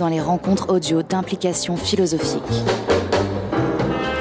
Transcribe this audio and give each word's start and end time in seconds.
dans 0.00 0.08
les 0.08 0.20
rencontres 0.20 0.72
audio 0.72 1.02
d'implication 1.02 1.76
philosophique. 1.76 2.42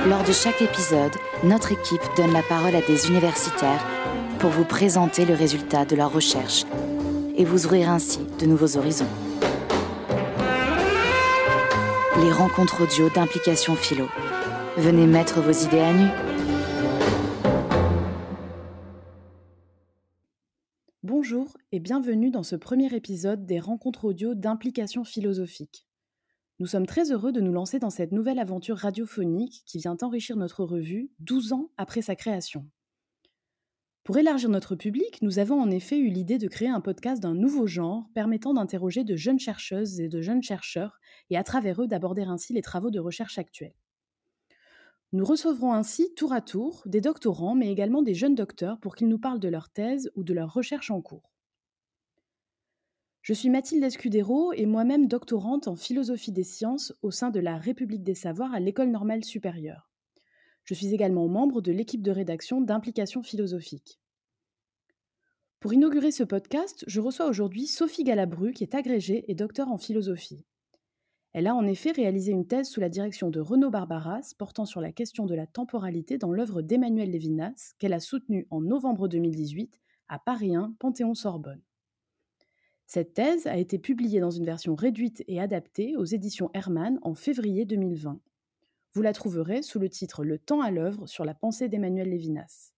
Lors 0.10 0.26
de 0.26 0.34
chaque 0.34 0.62
épisode, 0.62 1.14
notre 1.46 1.72
équipe 1.72 2.02
donne 2.18 2.34
la 2.34 2.44
parole 2.44 2.76
à 2.76 2.82
des 2.82 3.08
universitaires 3.08 3.86
pour 4.40 4.50
vous 4.50 4.66
présenter 4.66 5.24
le 5.24 5.34
résultat 5.34 5.86
de 5.86 5.96
leurs 5.96 6.12
recherches 6.12 6.66
et 7.38 7.46
vous 7.46 7.66
ouvrir 7.66 7.90
ainsi 7.90 8.20
de 8.42 8.46
nouveaux 8.46 8.76
horizons. 8.76 9.08
Les 12.22 12.32
rencontres 12.34 12.84
audio 12.84 13.10
d'implication 13.10 13.76
philo. 13.76 14.10
Venez 14.76 15.08
mettre 15.08 15.40
vos 15.40 15.66
idées 15.66 15.80
à 15.80 15.94
nu. 15.94 16.08
Et 21.72 21.80
bienvenue 21.80 22.32
dans 22.32 22.42
ce 22.42 22.56
premier 22.56 22.96
épisode 22.96 23.46
des 23.46 23.60
rencontres 23.60 24.06
audio 24.06 24.34
d'implication 24.34 25.04
philosophique. 25.04 25.86
Nous 26.58 26.66
sommes 26.66 26.88
très 26.88 27.12
heureux 27.12 27.32
de 27.32 27.42
nous 27.42 27.52
lancer 27.52 27.78
dans 27.78 27.92
cette 27.92 28.12
nouvelle 28.12 28.40
aventure 28.40 28.78
radiophonique 28.78 29.62
qui 29.68 29.78
vient 29.78 29.96
enrichir 30.02 30.36
notre 30.36 30.64
revue 30.64 31.12
12 31.20 31.54
ans 31.54 31.70
après 31.78 32.02
sa 32.02 32.16
création. 32.16 32.68
Pour 34.04 34.18
élargir 34.18 34.50
notre 34.50 34.76
public, 34.76 35.22
nous 35.22 35.38
avons 35.38 35.62
en 35.62 35.70
effet 35.70 36.00
eu 36.00 36.08
l'idée 36.10 36.40
de 36.40 36.48
créer 36.48 36.70
un 36.70 36.82
podcast 36.82 37.22
d'un 37.22 37.36
nouveau 37.36 37.68
genre 37.68 38.10
permettant 38.16 38.56
d'interroger 38.56 39.04
de 39.04 39.16
jeunes 39.16 39.40
chercheuses 39.40 40.00
et 40.00 40.10
de 40.10 40.22
jeunes 40.22 40.42
chercheurs 40.42 41.00
et 41.30 41.38
à 41.38 41.44
travers 41.44 41.84
eux 41.84 41.88
d'aborder 41.88 42.24
ainsi 42.24 42.52
les 42.52 42.64
travaux 42.64 42.90
de 42.90 43.00
recherche 43.00 43.38
actuels. 43.38 43.76
Nous 45.12 45.26
recevrons 45.26 45.74
ainsi 45.74 46.16
tour 46.16 46.34
à 46.34 46.42
tour 46.42 46.82
des 46.88 47.02
doctorants 47.02 47.54
mais 47.54 47.72
également 47.72 48.02
des 48.02 48.16
jeunes 48.16 48.36
docteurs 48.36 48.80
pour 48.80 48.96
qu'ils 48.96 49.08
nous 49.08 49.20
parlent 49.20 49.40
de 49.40 49.50
leur 49.50 49.70
thèse 49.70 50.10
ou 50.16 50.24
de 50.24 50.34
leur 50.34 50.52
recherche 50.52 50.90
en 50.90 51.02
cours. 51.02 51.30
Je 53.30 53.36
suis 53.36 53.52
Mathilde 53.52 53.84
Escudero 53.84 54.54
et 54.54 54.66
moi-même 54.66 55.06
doctorante 55.06 55.68
en 55.68 55.76
philosophie 55.76 56.32
des 56.32 56.44
sciences 56.44 56.96
au 57.04 57.12
sein 57.12 57.30
de 57.30 57.40
la 57.40 57.58
République 57.58 58.04
des 58.04 58.16
savoirs 58.16 58.56
à 58.56 58.60
l'École 58.60 58.90
normale 58.90 59.24
supérieure. 59.24 59.92
Je 60.64 60.74
suis 60.74 60.96
également 60.96 61.28
membre 61.28 61.62
de 61.62 61.72
l'équipe 61.72 62.02
de 62.02 62.10
rédaction 62.10 62.60
d'implication 62.60 63.22
philosophique. 63.22 64.00
Pour 65.60 65.72
inaugurer 65.72 66.10
ce 66.10 66.24
podcast, 66.24 66.84
je 66.88 67.00
reçois 67.00 67.28
aujourd'hui 67.28 67.68
Sophie 67.68 68.04
Galabru, 68.04 68.52
qui 68.52 68.64
est 68.64 68.74
agrégée 68.74 69.26
et 69.28 69.36
docteur 69.36 69.68
en 69.68 69.78
philosophie. 69.78 70.44
Elle 71.32 71.46
a 71.46 71.54
en 71.54 71.68
effet 71.68 71.92
réalisé 71.92 72.32
une 72.32 72.48
thèse 72.48 72.68
sous 72.68 72.80
la 72.80 72.90
direction 72.90 73.30
de 73.30 73.40
Renaud 73.40 73.70
Barbaras 73.70 74.34
portant 74.40 74.66
sur 74.66 74.82
la 74.82 74.92
question 74.92 75.28
de 75.28 75.36
la 75.36 75.46
temporalité 75.46 76.18
dans 76.18 76.32
l'œuvre 76.32 76.64
d'Emmanuel 76.64 77.12
Lévinas, 77.12 77.76
qu'elle 77.78 77.94
a 77.94 78.00
soutenue 78.00 78.48
en 78.50 78.60
novembre 78.60 79.08
2018 79.08 79.80
à 80.08 80.18
Paris 80.18 80.56
1, 80.56 80.74
Panthéon-Sorbonne. 80.80 81.62
Cette 82.92 83.14
thèse 83.14 83.46
a 83.46 83.56
été 83.56 83.78
publiée 83.78 84.20
dans 84.20 84.32
une 84.32 84.46
version 84.46 84.74
réduite 84.74 85.24
et 85.28 85.40
adaptée 85.40 85.96
aux 85.96 86.06
éditions 86.06 86.50
Hermann 86.56 86.98
en 87.04 87.14
février 87.14 87.64
2020. 87.64 88.20
Vous 88.94 89.02
la 89.04 89.14
trouverez 89.14 89.62
sous 89.62 89.78
le 89.78 89.90
titre 89.90 90.24
Le 90.24 90.40
temps 90.40 90.62
à 90.62 90.72
l'œuvre 90.72 91.06
sur 91.06 91.24
la 91.24 91.36
pensée 91.36 91.70
d'Emmanuel 91.70 92.10
Lévinas. 92.10 92.72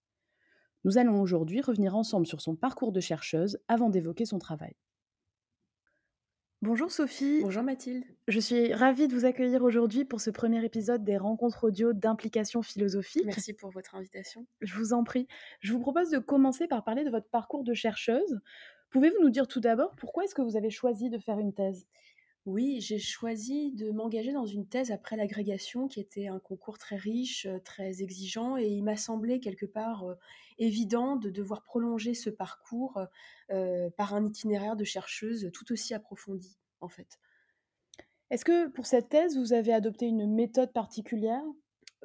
Nous 0.84 0.98
allons 0.98 1.22
aujourd'hui 1.22 1.62
revenir 1.62 1.96
ensemble 1.96 2.28
sur 2.28 2.42
son 2.42 2.58
parcours 2.58 2.92
de 2.92 3.00
chercheuse 3.00 3.58
avant 3.70 3.90
d'évoquer 3.90 4.26
son 4.26 4.38
travail. 4.38 4.76
Bonjour 6.62 6.92
Sophie. 6.92 7.40
Bonjour 7.42 7.64
Mathilde. 7.64 8.04
Je 8.28 8.40
suis 8.42 8.74
ravie 8.74 9.08
de 9.08 9.16
vous 9.16 9.24
accueillir 9.24 9.64
aujourd'hui 9.64 10.04
pour 10.04 10.20
ce 10.20 10.30
premier 10.30 10.64
épisode 10.66 11.06
des 11.06 11.16
rencontres 11.16 11.64
audio 11.64 11.94
d'implication 11.94 12.62
philosophique. 12.62 13.24
Merci 13.26 13.54
pour 13.54 13.72
votre 13.72 13.96
invitation. 13.96 14.46
Je 14.60 14.76
vous 14.76 14.92
en 14.92 15.06
prie. 15.06 15.30
Je 15.62 15.72
vous 15.72 15.80
propose 15.80 16.10
de 16.10 16.20
commencer 16.20 16.68
par 16.68 16.84
parler 16.84 17.06
de 17.06 17.10
votre 17.10 17.30
parcours 17.30 17.64
de 17.64 17.74
chercheuse. 17.74 18.42
Pouvez-vous 18.92 19.22
nous 19.22 19.30
dire 19.32 19.48
tout 19.48 19.60
d'abord 19.60 19.96
pourquoi 19.96 20.24
est-ce 20.26 20.36
que 20.36 20.42
vous 20.42 20.56
avez 20.56 20.70
choisi 20.70 21.10
de 21.10 21.18
faire 21.18 21.40
une 21.40 21.54
thèse? 21.54 21.88
Oui, 22.46 22.82
j'ai 22.82 22.98
choisi 22.98 23.72
de 23.72 23.92
m'engager 23.92 24.34
dans 24.34 24.48
une 24.48 24.68
thèse 24.68 24.92
après 24.92 25.16
l'agrégation, 25.16 25.88
qui 25.88 26.00
était 26.00 26.28
un 26.28 26.40
concours 26.40 26.80
très 26.80 26.96
riche, 26.96 27.46
euh, 27.46 27.60
très 27.60 28.02
exigeant, 28.02 28.58
et 28.58 28.68
il 28.68 28.84
m'a 28.84 28.98
semblé 28.98 29.40
quelque 29.40 29.68
part 29.68 30.04
euh, 30.06 30.16
évident 30.58 31.18
de 31.18 31.30
devoir 31.30 31.62
prolonger 31.64 32.16
ce 32.16 32.32
parcours 32.32 33.00
euh, 33.52 33.90
par 33.92 34.16
un 34.16 34.26
itinéraire 34.26 34.76
de 34.76 34.84
chercheuse 34.84 35.52
tout 35.54 35.72
aussi 35.72 35.94
approfondi, 35.94 36.58
en 36.82 36.90
fait. 36.90 37.20
Est-ce 38.32 38.46
que 38.46 38.68
pour 38.70 38.88
cette 38.88 39.10
thèse, 39.10 39.38
vous 39.38 39.54
avez 39.54 39.74
adopté 39.74 40.08
une 40.08 40.26
méthode 40.26 40.74
particulière? 40.74 41.44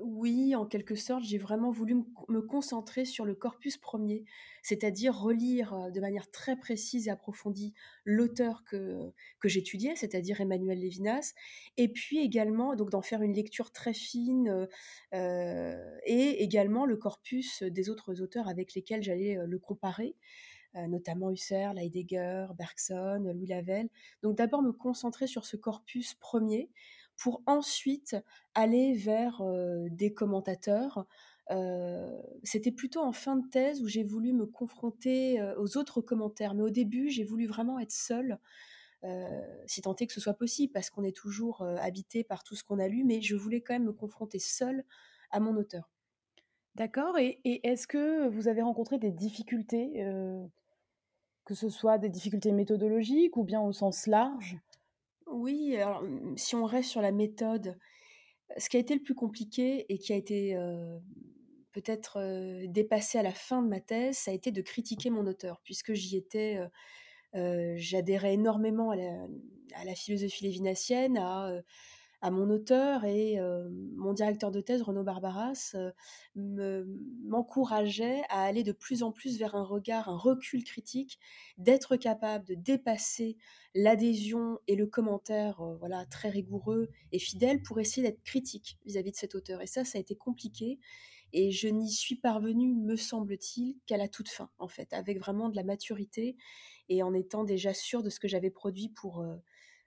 Oui, 0.03 0.55
en 0.55 0.67
quelque 0.67 0.95
sorte, 0.95 1.25
j'ai 1.25 1.39
vraiment 1.39 1.71
voulu 1.71 1.97
me 2.29 2.41
concentrer 2.41 3.05
sur 3.05 3.25
le 3.25 3.35
corpus 3.35 3.79
premier, 3.79 4.25
c'est-à-dire 4.63 5.19
relire 5.19 5.91
de 5.91 6.01
manière 6.01 6.31
très 6.31 6.57
précise 6.57 7.09
et 7.09 7.11
approfondie 7.11 7.73
l'auteur 8.05 8.65
que, 8.65 9.13
que 9.41 9.49
j'étudiais, 9.49 9.97
c'est-à-dire 9.97 10.41
Emmanuel 10.41 10.81
Lévinas, 10.81 11.33
et 11.79 11.89
puis 11.89 12.19
également 12.19 12.77
donc 12.77 12.91
d'en 12.91 13.01
faire 13.01 13.23
une 13.23 13.33
lecture 13.33 13.73
très 13.73 13.95
fine 13.95 14.69
et 15.13 16.43
également 16.43 16.85
le 16.85 16.97
corpus 16.97 17.63
des 17.63 17.89
autres 17.89 18.21
auteurs 18.21 18.49
avec 18.49 18.75
lesquels 18.75 19.03
j'allais 19.03 19.39
le 19.47 19.59
comparer 19.59 20.15
notamment 20.89 21.31
Husserl, 21.31 21.79
Heidegger, 21.79 22.49
Bergson, 22.57 23.33
Louis 23.35 23.47
Lavelle. 23.47 23.89
Donc 24.23 24.37
d'abord 24.37 24.63
me 24.63 24.73
concentrer 24.73 25.27
sur 25.27 25.47
ce 25.47 25.57
corpus 25.57 26.15
premier 26.15 26.71
pour 27.17 27.43
ensuite 27.47 28.17
aller 28.55 28.95
vers 28.95 29.43
des 29.91 30.13
commentateurs. 30.15 31.07
C'était 32.43 32.73
plutôt 32.73 33.01
en 33.01 33.13
fin 33.13 33.37
de 33.37 33.47
thèse 33.49 33.83
où 33.83 33.89
j'ai 33.89 34.03
voulu 34.03 34.33
me 34.33 34.47
confronter 34.47 35.41
aux 35.59 35.77
autres 35.77 36.01
commentaires. 36.01 36.55
Mais 36.55 36.63
au 36.63 36.71
début, 36.71 37.09
j'ai 37.09 37.25
voulu 37.25 37.47
vraiment 37.47 37.79
être 37.79 37.93
seule, 37.93 38.39
si 39.67 39.83
tant 39.83 39.95
est 39.97 40.07
que 40.07 40.13
ce 40.13 40.21
soit 40.21 40.35
possible, 40.35 40.73
parce 40.73 40.91
qu'on 40.91 41.05
est 41.05 41.17
toujours 41.17 41.63
habité 41.81 42.25
par 42.25 42.43
tout 42.45 42.55
ce 42.57 42.65
qu'on 42.65 42.79
a 42.79 42.89
lu, 42.89 43.05
mais 43.05 43.23
je 43.23 43.37
voulais 43.37 43.61
quand 43.61 43.75
même 43.75 43.85
me 43.85 43.93
confronter 43.93 44.39
seule 44.39 44.85
à 45.31 45.41
mon 45.41 45.57
auteur. 45.57 45.91
D'accord. 46.75 47.19
Et 47.19 47.41
est-ce 47.67 47.87
que 47.87 48.29
vous 48.29 48.49
avez 48.49 48.63
rencontré 48.63 48.99
des 48.99 49.11
difficultés, 49.11 50.05
que 51.47 51.55
ce 51.55 51.71
soit 51.71 51.97
des 51.97 52.11
difficultés 52.11 52.53
méthodologiques 52.53 53.39
ou 53.39 53.43
bien 53.45 53.63
au 53.63 53.73
sens 53.73 54.07
large? 54.07 54.59
Oui, 55.27 55.77
alors 55.77 56.03
mmh, 56.03 56.37
si 56.37 56.55
on 56.55 56.65
reste 56.65 56.91
sur 56.91 57.01
la 57.01 57.13
méthode, 57.13 57.79
ce 58.57 58.69
qui 58.69 58.77
a 58.77 58.81
été 58.81 58.95
le 58.95 59.03
plus 59.03 59.15
compliqué 59.15 59.87
et 59.93 59.99
qui 59.99 60.13
a 60.13 60.17
été 60.17 60.57
peut-être 61.73 62.67
dépassé 62.69 63.19
à 63.19 63.23
la 63.23 63.33
fin 63.33 63.61
de 63.63 63.69
ma 63.69 63.81
thèse, 63.81 64.17
ça 64.17 64.31
a 64.31 64.35
été 64.35 64.53
de 64.53 64.63
critiquer 64.63 65.11
mon 65.11 65.27
auteur, 65.27 65.61
puisque 65.65 65.95
j'y 65.95 66.17
étais, 66.17 66.61
j'adhérais 67.35 68.35
énormément 68.35 68.93
à 68.93 68.97
la, 69.85 69.95
philosophie 69.97 70.45
lévinassienne, 70.45 71.19
à 71.19 71.51
à 72.23 72.31
mon 72.31 72.49
auteur 72.51 73.05
et 73.05 73.39
mon 73.95 74.13
directeur 74.13 74.51
de 74.51 74.61
thèse, 74.61 74.83
Renaud 74.83 75.05
Barbaras, 75.05 75.77
m'encourageait 76.35 78.23
à 78.29 78.43
aller 78.43 78.63
de 78.63 78.73
plus 78.73 79.03
en 79.03 79.13
plus 79.13 79.39
vers 79.39 79.55
un 79.55 79.65
regard, 79.65 80.09
un 80.09 80.17
recul 80.17 80.65
critique, 80.65 81.19
d'être 81.59 81.97
capable 81.97 82.45
de 82.47 82.55
dépasser 82.55 83.37
l'adhésion 83.75 84.59
et 84.67 84.77
le 84.77 84.87
commentaire 84.87 85.63
voilà, 85.79 86.07
très 86.07 86.31
rigoureux 86.31 86.89
et 87.13 87.19
fidèle 87.19 87.63
pour 87.63 87.79
essayer 87.81 88.07
d'être 88.07 88.23
critique 88.23 88.79
vis-à-vis 88.87 89.11
de 89.11 89.17
cet 89.17 89.35
auteur. 89.35 89.61
Et 89.61 89.67
ça, 89.67 89.85
ça 89.85 89.99
a 89.99 90.01
été 90.01 90.17
compliqué. 90.17 90.79
Et 91.33 91.51
je 91.51 91.69
n'y 91.69 91.91
suis 91.91 92.17
parvenue, 92.17 92.73
me 92.75 92.97
semble-t-il, 92.97 93.77
qu'à 93.87 93.97
la 93.97 94.09
toute 94.09 94.29
fin, 94.29 94.49
en 94.59 94.69
fait, 94.69 94.93
avec 94.93 95.19
vraiment 95.19 95.49
de 95.49 95.57
la 95.57 95.65
maturité 95.65 96.37
et 96.89 97.03
en 97.03 97.13
étant 97.13 97.45
déjà 97.45 97.75
sûre 97.75 98.03
de 98.03 98.11
ce 98.11 98.21
que 98.21 98.29
j'avais 98.29 98.51
produit 98.51 98.89
pour 98.89 99.27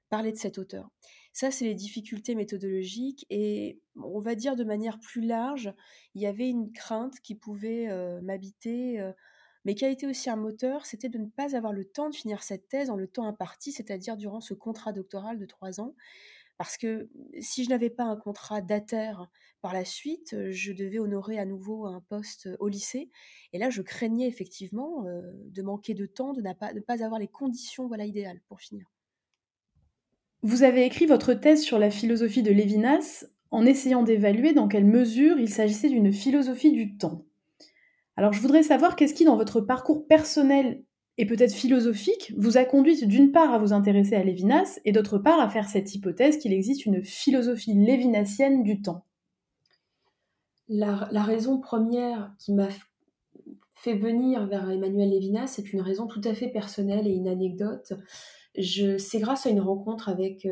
parler 0.10 0.32
de 0.32 0.38
cet 0.38 0.58
auteur. 0.58 0.92
Ça, 1.34 1.52
c'est 1.52 1.66
les 1.66 1.76
difficultés 1.76 2.36
méthodologiques. 2.36 3.26
Et 3.30 3.80
on 3.96 4.20
va 4.20 4.36
dire 4.36 4.56
de 4.56 4.64
manière 4.64 5.00
plus 5.00 5.22
large, 5.22 5.74
il 6.16 6.22
y 6.22 6.28
avait 6.28 6.50
une 6.50 6.72
crainte 6.72 7.20
qui 7.22 7.36
pouvait 7.36 7.88
m'habiter, 8.22 9.02
mais 9.66 9.76
qui 9.76 9.86
a 9.86 9.90
été 9.90 10.08
aussi 10.08 10.30
un 10.30 10.36
moteur, 10.36 10.86
c'était 10.86 11.10
de 11.10 11.18
ne 11.18 11.28
pas 11.28 11.56
avoir 11.56 11.74
le 11.74 11.86
temps 11.86 12.10
de 12.10 12.16
finir 12.16 12.44
cette 12.44 12.68
thèse 12.68 12.90
en 12.90 12.96
le 12.96 13.08
temps 13.08 13.26
imparti, 13.26 13.72
c'est-à-dire 13.72 14.18
durant 14.18 14.42
ce 14.42 14.54
contrat 14.54 14.92
doctoral 14.92 15.38
de 15.38 15.46
trois 15.46 15.80
ans. 15.80 15.96
Parce 16.58 16.76
que 16.76 17.10
si 17.40 17.64
je 17.64 17.70
n'avais 17.70 17.90
pas 17.90 18.04
un 18.04 18.18
contrat 18.18 18.60
d'ATER 18.60 19.14
par 19.62 19.74
la 19.74 19.86
suite, 19.86 20.36
je 20.52 20.74
devais 20.74 21.00
honorer 21.00 21.40
à 21.40 21.46
nouveau 21.46 21.86
un 21.86 22.02
poste 22.02 22.50
au 22.60 22.68
lycée. 22.68 23.10
Et 23.54 23.60
là, 23.60 23.70
je 23.70 23.82
craignais 23.82 24.28
effectivement 24.28 25.06
de 25.06 25.62
manquer 25.62 25.94
de 25.94 26.06
temps, 26.06 26.34
de 26.34 26.42
ne 26.42 26.54
pas, 26.54 26.74
pas 26.86 27.04
avoir 27.04 27.18
les 27.18 27.30
conditions 27.30 27.88
voilà, 27.88 28.06
idéales 28.06 28.42
pour 28.50 28.60
finir. 28.60 28.92
Vous 30.42 30.64
avez 30.64 30.86
écrit 30.86 31.06
votre 31.06 31.34
thèse 31.34 31.62
sur 31.62 31.80
la 31.80 31.90
philosophie 31.90 32.44
de 32.44 32.52
Lévinas 32.52 33.26
en 33.52 33.66
essayant 33.66 34.04
d'évaluer 34.04 34.54
dans 34.54 34.68
quelle 34.68 34.86
mesure 34.86 35.38
il 35.40 35.50
s'agissait 35.50 35.90
d'une 35.90 36.14
philosophie 36.14 36.72
du 36.72 36.98
temps. 36.98 37.26
Alors 38.16 38.32
je 38.34 38.42
voudrais 38.42 38.64
savoir 38.64 38.96
qu'est-ce 38.96 39.14
qui, 39.14 39.26
dans 39.26 39.38
votre 39.38 39.62
parcours 39.62 40.08
personnel 40.08 40.84
et 41.18 41.26
peut-être 41.26 41.54
philosophique, 41.54 42.34
vous 42.38 42.58
a 42.58 42.64
conduite 42.64 43.06
d'une 43.06 43.34
part 43.34 43.54
à 43.54 43.58
vous 43.58 43.74
intéresser 43.74 44.16
à 44.16 44.24
Lévinas 44.24 44.80
et 44.86 44.94
d'autre 44.94 45.18
part 45.18 45.42
à 45.42 45.50
faire 45.50 45.68
cette 45.68 45.94
hypothèse 45.94 46.38
qu'il 46.38 46.54
existe 46.54 46.86
une 46.86 47.04
philosophie 47.04 47.74
lévinassienne 47.74 48.64
du 48.64 48.82
temps. 48.82 49.04
La, 50.70 51.10
raison 51.24 51.60
première 51.60 52.34
qui 52.40 52.54
m'a 52.54 52.70
fait 53.74 53.96
venir 53.96 54.46
vers 54.48 54.70
Emmanuel 54.70 55.10
Lévinas, 55.10 55.48
c'est 55.48 55.74
une 55.74 55.82
raison 55.82 56.08
tout 56.08 56.22
à 56.24 56.34
fait 56.34 56.48
personnelle 56.48 57.08
et 57.08 57.12
une 57.12 57.28
anecdote 57.28 57.94
c'est 58.62 59.20
grâce 59.20 59.46
à 59.46 59.50
une 59.50 59.62
rencontre 59.62 60.10
avec 60.10 60.46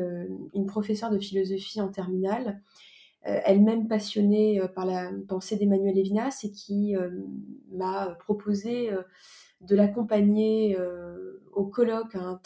une 0.54 0.66
professeure 0.66 1.10
de 1.10 1.18
philosophie 1.18 1.80
en 1.80 1.88
terminale, 1.88 2.60
elle-même 3.22 3.88
passionnée 3.88 4.60
par 4.74 4.86
la 4.86 5.10
pensée 5.28 5.56
d'Emmanuel 5.56 5.94
Lévinas 5.94 6.40
et 6.44 6.50
qui 6.50 6.94
m'a 7.72 8.16
proposé 8.20 8.90
de 9.60 9.76
l'accompagner 9.76 10.76
au 11.52 11.66
colloque, 11.66 12.14
un, 12.14 12.40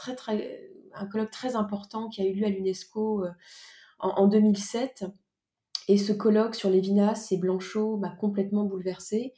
colloque 1.10 1.30
très 1.30 1.56
important 1.56 2.08
qui 2.08 2.22
a 2.22 2.26
eu 2.26 2.32
lieu 2.32 2.46
à 2.46 2.50
l'UNESCO 2.50 3.26
en, 3.98 4.08
en, 4.08 4.26
2007. 4.26 5.04
Et 5.88 5.98
ce 5.98 6.12
colloque 6.12 6.54
sur 6.54 6.70
Lévinas 6.70 7.28
et 7.30 7.36
Blanchot 7.36 7.96
m'a 7.96 8.10
complètement 8.10 8.64
bouleversée. 8.64 9.34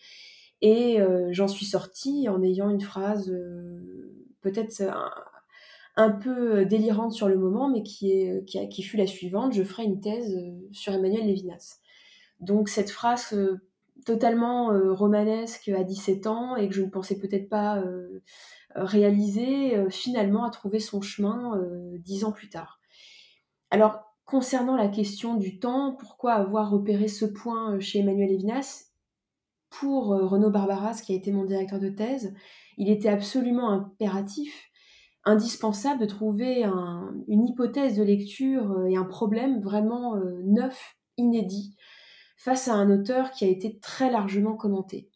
Et 0.62 0.98
j'en 1.30 1.48
suis 1.48 1.66
sortie 1.66 2.28
en 2.28 2.42
ayant 2.42 2.70
une 2.70 2.80
phrase 2.80 3.30
peut-être 4.40 4.82
un, 5.96 6.10
peu 6.10 6.64
délirante 6.64 7.12
sur 7.12 7.28
le 7.28 7.36
moment, 7.36 7.68
mais 7.68 7.82
qui, 7.82 8.12
est, 8.12 8.44
qui, 8.44 8.82
fut 8.82 8.96
la 8.96 9.06
suivante 9.06 9.52
je 9.52 9.62
ferai 9.62 9.84
une 9.84 10.00
thèse 10.00 10.36
sur 10.72 10.92
Emmanuel 10.92 11.26
Lévinas. 11.26 11.78
Donc 12.40 12.68
cette 12.68 12.90
phrase 12.90 13.36
totalement 14.04 14.70
romanesque 14.92 15.68
à 15.68 15.84
17 15.84 16.26
ans 16.26 16.56
et 16.56 16.68
que 16.68 16.74
je 16.74 16.82
ne 16.82 16.90
pensais 16.90 17.18
peut-être 17.18 17.48
pas 17.48 17.82
réaliser, 18.74 19.88
finalement 19.90 20.44
a 20.44 20.50
trouvé 20.50 20.80
son 20.80 21.00
chemin 21.00 21.60
dix 21.98 22.24
ans 22.24 22.32
plus 22.32 22.48
tard. 22.48 22.80
Alors, 23.70 24.04
concernant 24.24 24.76
la 24.76 24.88
question 24.88 25.34
du 25.34 25.58
temps, 25.58 25.96
pourquoi 25.98 26.34
avoir 26.34 26.70
repéré 26.70 27.08
ce 27.08 27.24
point 27.24 27.78
chez 27.80 28.00
Emmanuel 28.00 28.30
Lévinas? 28.30 28.90
Pour 29.70 30.06
Renaud 30.06 30.50
Barbaras, 30.50 31.02
qui 31.04 31.12
a 31.12 31.16
été 31.16 31.32
mon 31.32 31.44
directeur 31.44 31.80
de 31.80 31.88
thèse, 31.88 32.32
il 32.76 32.88
était 32.88 33.08
absolument 33.08 33.70
impératif, 33.70 34.70
indispensable 35.24 36.00
de 36.00 36.06
trouver 36.06 36.64
une 37.28 37.48
hypothèse 37.48 37.96
de 37.96 38.02
lecture 38.02 38.86
et 38.88 38.96
un 38.96 39.04
problème 39.04 39.60
vraiment 39.60 40.16
neuf, 40.44 40.96
inédit, 41.16 41.76
face 42.36 42.68
à 42.68 42.74
un 42.74 42.90
auteur 42.90 43.30
qui 43.30 43.44
a 43.44 43.48
été 43.48 43.78
très 43.78 44.10
largement 44.10 44.54
commenté. 44.54 45.08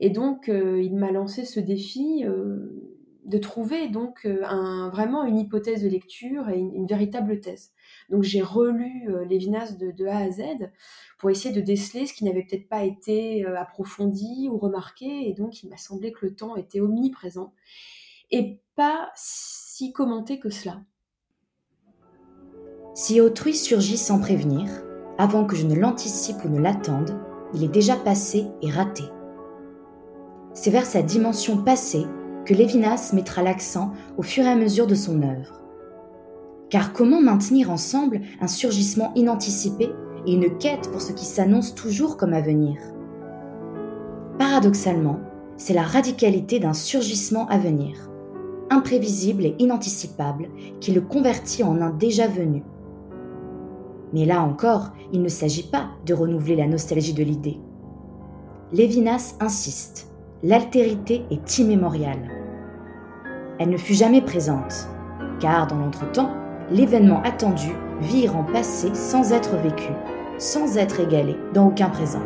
Et 0.00 0.10
donc, 0.10 0.48
euh, 0.48 0.82
il 0.82 0.94
m'a 0.94 1.10
lancé 1.10 1.44
ce 1.44 1.60
défi 1.60 2.24
euh, 2.24 2.94
de 3.24 3.38
trouver 3.38 3.88
donc 3.88 4.26
euh, 4.26 4.42
vraiment 4.90 5.24
une 5.24 5.38
hypothèse 5.38 5.82
de 5.82 5.88
lecture 5.88 6.48
et 6.50 6.58
une, 6.58 6.86
véritable 6.86 7.40
thèse. 7.40 7.72
Donc, 8.10 8.22
j'ai 8.22 8.42
relu 8.42 9.08
Lévinas 9.28 9.72
de, 9.78 9.90
de, 9.90 10.06
A 10.06 10.18
à 10.18 10.30
Z 10.30 10.42
pour 11.18 11.30
essayer 11.30 11.54
de 11.54 11.60
déceler 11.60 12.06
ce 12.06 12.12
qui 12.12 12.24
n'avait 12.24 12.42
peut-être 12.42 12.68
pas 12.68 12.84
été 12.84 13.44
approfondi 13.44 14.48
ou 14.50 14.58
remarqué. 14.58 15.28
Et 15.28 15.32
donc, 15.32 15.62
il 15.62 15.70
m'a 15.70 15.76
semblé 15.76 16.12
que 16.12 16.26
le 16.26 16.34
temps 16.34 16.56
était 16.56 16.80
omniprésent 16.80 17.52
et 18.30 18.60
pas 18.74 19.10
si 19.14 19.92
commenté 19.92 20.38
que 20.38 20.50
cela. 20.50 20.80
Si 22.94 23.20
autrui 23.20 23.54
surgit 23.54 23.98
sans 23.98 24.20
prévenir, 24.20 24.68
avant 25.18 25.44
que 25.44 25.56
je 25.56 25.66
ne 25.66 25.74
l'anticipe 25.74 26.44
ou 26.44 26.48
ne 26.48 26.60
l'attende, 26.60 27.18
il 27.54 27.62
est 27.64 27.68
déjà 27.68 27.96
passé 27.96 28.46
et 28.62 28.70
raté. 28.70 29.04
C'est 30.54 30.70
vers 30.70 30.86
sa 30.86 31.02
dimension 31.02 31.58
passée 31.58 32.06
que 32.46 32.54
Lévinas 32.54 33.12
mettra 33.12 33.42
l'accent 33.42 33.92
au 34.16 34.22
fur 34.22 34.44
et 34.44 34.48
à 34.48 34.56
mesure 34.56 34.86
de 34.86 34.94
son 34.94 35.22
œuvre. 35.22 35.60
Car 36.70 36.92
comment 36.92 37.20
maintenir 37.20 37.70
ensemble 37.70 38.22
un 38.40 38.48
surgissement 38.48 39.12
inanticipé 39.14 39.90
et 40.26 40.32
une 40.32 40.56
quête 40.58 40.90
pour 40.90 41.00
ce 41.00 41.12
qui 41.12 41.24
s'annonce 41.24 41.74
toujours 41.74 42.16
comme 42.16 42.32
à 42.32 42.40
venir? 42.40 42.76
Paradoxalement, 44.38 45.20
c'est 45.56 45.74
la 45.74 45.82
radicalité 45.82 46.58
d'un 46.58 46.72
surgissement 46.72 47.46
à 47.48 47.58
venir, 47.58 48.10
imprévisible 48.70 49.44
et 49.44 49.56
inanticipable, 49.58 50.48
qui 50.80 50.92
le 50.92 51.00
convertit 51.00 51.62
en 51.62 51.80
un 51.80 51.90
déjà 51.90 52.26
venu, 52.26 52.62
mais 54.12 54.24
là 54.24 54.40
encore, 54.40 54.92
il 55.12 55.22
ne 55.22 55.28
s'agit 55.28 55.64
pas 55.64 55.88
de 56.06 56.14
renouveler 56.14 56.56
la 56.56 56.66
nostalgie 56.66 57.12
de 57.12 57.22
l'idée. 57.22 57.58
Lévinas 58.72 59.36
insiste, 59.40 60.10
l'altérité 60.42 61.24
est 61.30 61.58
immémoriale. 61.58 62.30
Elle 63.58 63.70
ne 63.70 63.76
fut 63.76 63.94
jamais 63.94 64.22
présente, 64.22 64.88
car 65.40 65.66
dans 65.66 65.78
l'entretemps, 65.78 66.30
l'événement 66.70 67.22
attendu 67.22 67.68
vire 68.00 68.36
en 68.36 68.44
passé 68.44 68.94
sans 68.94 69.32
être 69.32 69.56
vécu, 69.56 69.92
sans 70.38 70.76
être 70.76 71.00
égalé 71.00 71.36
dans 71.54 71.68
aucun 71.68 71.88
présent. 71.88 72.22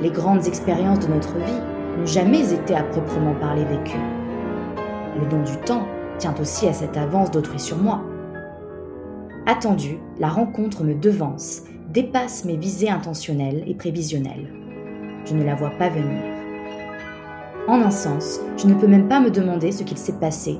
Les 0.00 0.10
grandes 0.10 0.46
expériences 0.46 1.06
de 1.06 1.12
notre 1.12 1.36
vie 1.36 1.98
n'ont 1.98 2.06
jamais 2.06 2.52
été 2.52 2.74
à 2.74 2.82
proprement 2.82 3.34
parler 3.34 3.64
vécues. 3.64 4.15
Le 5.20 5.26
don 5.28 5.42
du 5.42 5.56
temps 5.64 5.86
tient 6.18 6.34
aussi 6.40 6.66
à 6.66 6.72
cette 6.72 6.96
avance 6.96 7.30
d'autrui 7.30 7.58
sur 7.58 7.76
moi, 7.76 8.02
Attendu, 9.48 10.00
la 10.18 10.28
rencontre 10.28 10.82
me 10.82 10.96
devance, 10.96 11.62
dépasse 11.92 12.44
mes 12.44 12.56
visées 12.56 12.90
intentionnelles 12.90 13.62
et 13.68 13.76
prévisionnelles. 13.76 14.52
Je 15.24 15.34
ne 15.34 15.44
la 15.44 15.54
vois 15.54 15.70
pas 15.70 15.88
venir. 15.88 16.20
En 17.68 17.80
un 17.80 17.92
sens, 17.92 18.40
je 18.56 18.66
ne 18.66 18.74
peux 18.74 18.88
même 18.88 19.06
pas 19.06 19.20
me 19.20 19.30
demander 19.30 19.70
ce 19.70 19.84
qu'il 19.84 19.98
s'est 19.98 20.18
passé, 20.18 20.58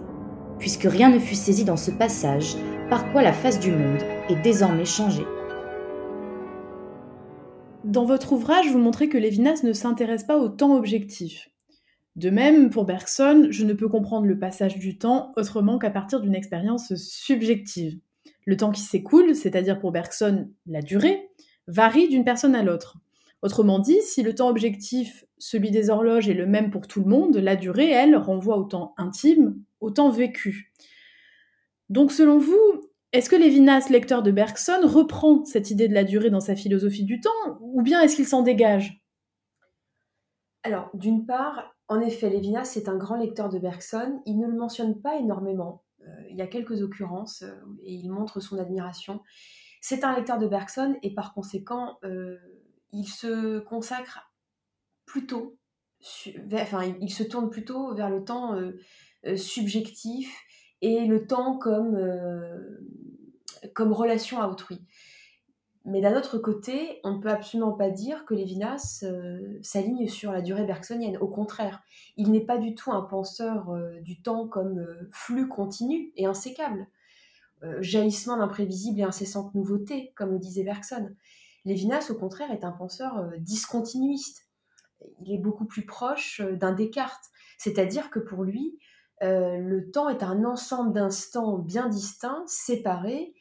puisque 0.61 0.85
rien 0.85 1.11
ne 1.11 1.19
fut 1.19 1.35
saisi 1.35 1.64
dans 1.64 1.76
ce 1.76 1.91
passage 1.91 2.55
par 2.88 3.11
quoi 3.11 3.23
la 3.23 3.32
face 3.32 3.58
du 3.58 3.73
monde 3.73 4.05
est 4.29 4.41
désormais 4.41 4.85
changée. 4.85 5.26
Dans 7.82 8.05
votre 8.05 8.35
ouvrage, 8.35 8.70
vous 8.70 8.79
montrez 8.79 9.08
que 9.08 9.19
Lévinas 9.19 9.64
ne 9.64 9.73
s'intéresse 9.73 10.23
pas 10.23 10.38
au 10.38 10.49
temps 10.49 10.76
objectif. 10.76 11.50
De 12.17 12.31
même, 12.31 12.71
pour 12.71 12.87
Bergson, 12.87 13.49
je 13.51 13.65
ne 13.65 13.75
peux 13.75 13.89
comprendre 13.89 14.27
le 14.27 14.39
passage 14.39 14.79
du 14.79 14.97
temps 14.97 15.33
autrement 15.37 15.79
qu'à 15.79 15.91
partir 15.91 16.21
d'une 16.21 16.35
expérience 16.35 16.95
subjective. 16.95 17.99
Le 18.47 18.57
temps 18.57 18.73
qui 18.73 18.81
s'écoule, 18.81 19.35
c'est-à-dire 19.35 19.79
pour 19.79 19.93
Bergson 19.93 20.49
la 20.67 20.81
durée, 20.81 21.29
varie 21.67 22.09
d'une 22.09 22.25
personne 22.25 22.55
à 22.55 22.63
l'autre. 22.63 22.97
Autrement 23.43 23.79
dit, 23.79 24.01
si 24.01 24.23
le 24.23 24.35
temps 24.35 24.49
objectif, 24.49 25.27
celui 25.37 25.71
des 25.71 25.91
horloges, 25.91 26.29
est 26.29 26.35
le 26.35 26.47
même 26.47 26.71
pour 26.71 26.89
tout 26.89 27.01
le 27.01 27.11
monde, 27.11 27.37
la 27.37 27.55
durée, 27.55 27.91
elle, 27.91 28.17
renvoie 28.17 28.57
au 28.57 28.65
temps 28.65 28.95
intime, 28.97 29.57
au 29.81 29.91
temps 29.91 30.09
vécu. 30.09 30.73
Donc 31.91 32.13
selon 32.13 32.39
vous, 32.39 32.83
est-ce 33.13 33.29
que 33.29 33.37
Lévinas, 33.37 33.89
lecteur 33.91 34.23
de 34.23 34.31
Bergson, 34.31 34.81
reprend 34.85 35.45
cette 35.45 35.71
idée 35.71 35.87
de 35.87 35.95
la 35.95 36.05
durée 36.05 36.31
dans 36.31 36.41
sa 36.41 36.57
philosophie 36.57 37.05
du 37.05 37.21
temps, 37.21 37.59
ou 37.61 37.83
bien 37.83 38.01
est-ce 38.01 38.17
qu'il 38.17 38.27
s'en 38.27 38.43
dégage? 38.43 39.03
Alors, 40.63 40.91
d'une 40.95 41.27
part, 41.27 41.75
en 41.88 42.00
effet, 42.00 42.29
Lévinas 42.31 42.75
est 42.77 42.88
un 42.88 42.97
grand 42.97 43.17
lecteur 43.17 43.49
de 43.49 43.59
Bergson. 43.59 44.21
Il 44.27 44.38
ne 44.38 44.47
le 44.47 44.56
mentionne 44.56 45.01
pas 45.01 45.17
énormément. 45.17 45.84
Euh, 46.03 46.22
il 46.31 46.37
y 46.37 46.43
a 46.43 46.46
quelques 46.46 46.82
occurrences 46.82 47.43
euh, 47.43 47.55
et 47.84 47.94
il 47.94 48.10
montre 48.10 48.41
son 48.41 48.58
admiration. 48.58 49.22
C'est 49.81 50.03
un 50.03 50.17
lecteur 50.17 50.39
de 50.39 50.49
Bergson 50.49 50.96
et 51.03 51.15
par 51.15 51.32
conséquent, 51.32 51.99
euh, 52.05 52.39
il 52.93 53.06
se 53.06 53.60
consacre 53.60 54.32
plutôt, 55.05 55.58
enfin, 56.53 56.96
il 57.01 57.10
se 57.10 57.22
tourne 57.22 57.51
plutôt 57.51 57.94
vers 57.94 58.10
le 58.10 58.25
temps 58.25 58.58
subjectif 59.37 60.43
et 60.82 61.05
le 61.06 61.27
temps 61.27 61.58
comme, 61.58 61.96
comme 63.75 63.93
relation 63.93 64.41
à 64.41 64.49
autrui. 64.49 64.81
Mais 65.88 66.00
d'un 66.00 66.19
autre 66.19 66.38
côté, 66.38 66.98
on 67.05 67.12
ne 67.12 67.19
peut 67.20 67.31
absolument 67.31 67.70
pas 67.70 67.90
dire 67.90 68.24
que 68.24 68.34
Lévinas 68.34 69.05
euh, 69.05 69.56
s'aligne 69.62 70.08
sur 70.08 70.32
la 70.32 70.43
durée 70.43 70.64
bergsonienne. 70.64 71.16
Au 71.19 71.28
contraire, 71.28 71.81
il 72.16 72.32
n'est 72.32 72.44
pas 72.44 72.58
du 72.58 72.74
tout 72.74 72.90
un 72.90 73.02
penseur 73.02 73.70
euh, 73.70 74.00
du 74.00 74.20
temps 74.20 74.48
comme 74.48 74.81
euh, 74.81 75.08
flux 75.12 75.46
continu 75.46 76.12
et 76.16 76.26
insécable, 76.26 76.88
jaillissement 77.81 78.36
d'imprévisible 78.36 79.00
et 79.00 79.02
incessante 79.05 79.55
nouveauté, 79.55 80.12
comme 80.14 80.32
le 80.32 80.38
disait 80.38 80.62
Bergson. 80.62 81.10
Lévinas, 81.64 82.10
au 82.10 82.14
contraire, 82.14 82.50
est 82.50 82.64
un 82.64 82.70
penseur 82.70 83.32
discontinuiste. 83.38 84.46
Il 85.22 85.32
est 85.32 85.38
beaucoup 85.38 85.64
plus 85.64 85.86
proche 85.86 86.43
d'un 86.43 86.72
Descartes, 86.72 87.31
c'est-à-dire 87.56 88.10
que 88.10 88.19
pour 88.19 88.44
lui, 88.44 88.78
le 89.22 89.90
temps 89.90 90.10
est 90.10 90.22
un 90.22 90.44
ensemble 90.44 90.93
d'instants 90.93 91.58
bien 91.58 91.88
distincts, 91.88 92.44
séparés, 92.46 93.34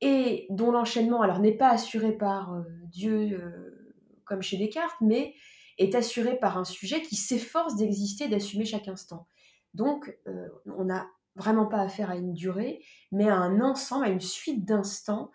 et 0.00 0.46
dont 0.50 0.70
l'enchaînement 0.70 1.22
alors 1.22 1.38
n'est 1.40 1.56
pas 1.56 1.70
assuré 1.70 2.12
par 2.12 2.54
euh, 2.54 2.62
Dieu 2.84 3.32
euh, 3.32 3.94
comme 4.24 4.42
chez 4.42 4.56
Descartes, 4.56 5.00
mais 5.00 5.34
est 5.78 5.94
assuré 5.94 6.38
par 6.38 6.58
un 6.58 6.64
sujet 6.64 7.02
qui 7.02 7.16
s'efforce 7.16 7.76
d'exister, 7.76 8.28
d'assumer 8.28 8.64
chaque 8.64 8.88
instant. 8.88 9.26
Donc, 9.74 10.16
euh, 10.26 10.48
on 10.66 10.84
n'a 10.84 11.06
vraiment 11.34 11.66
pas 11.66 11.80
affaire 11.80 12.10
à 12.10 12.16
une 12.16 12.32
durée, 12.32 12.82
mais 13.12 13.28
à 13.28 13.36
un 13.36 13.60
ensemble, 13.60 14.06
à 14.06 14.08
une 14.08 14.20
suite 14.20 14.64
d'instants, 14.64 15.30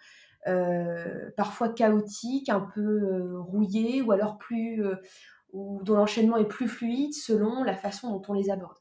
parfois 1.37 1.69
chaotiques, 1.69 2.49
un 2.49 2.67
peu 2.73 3.39
rouillés, 3.39 4.01
ou 4.01 4.11
alors 4.11 4.39
plus, 4.39 4.83
ou 5.53 5.83
dont 5.83 5.93
l'enchaînement 5.93 6.37
est 6.37 6.47
plus 6.47 6.67
fluide 6.67 7.13
selon 7.13 7.63
la 7.63 7.75
façon 7.75 8.09
dont 8.09 8.23
on 8.27 8.33
les 8.33 8.49
aborde. 8.49 8.80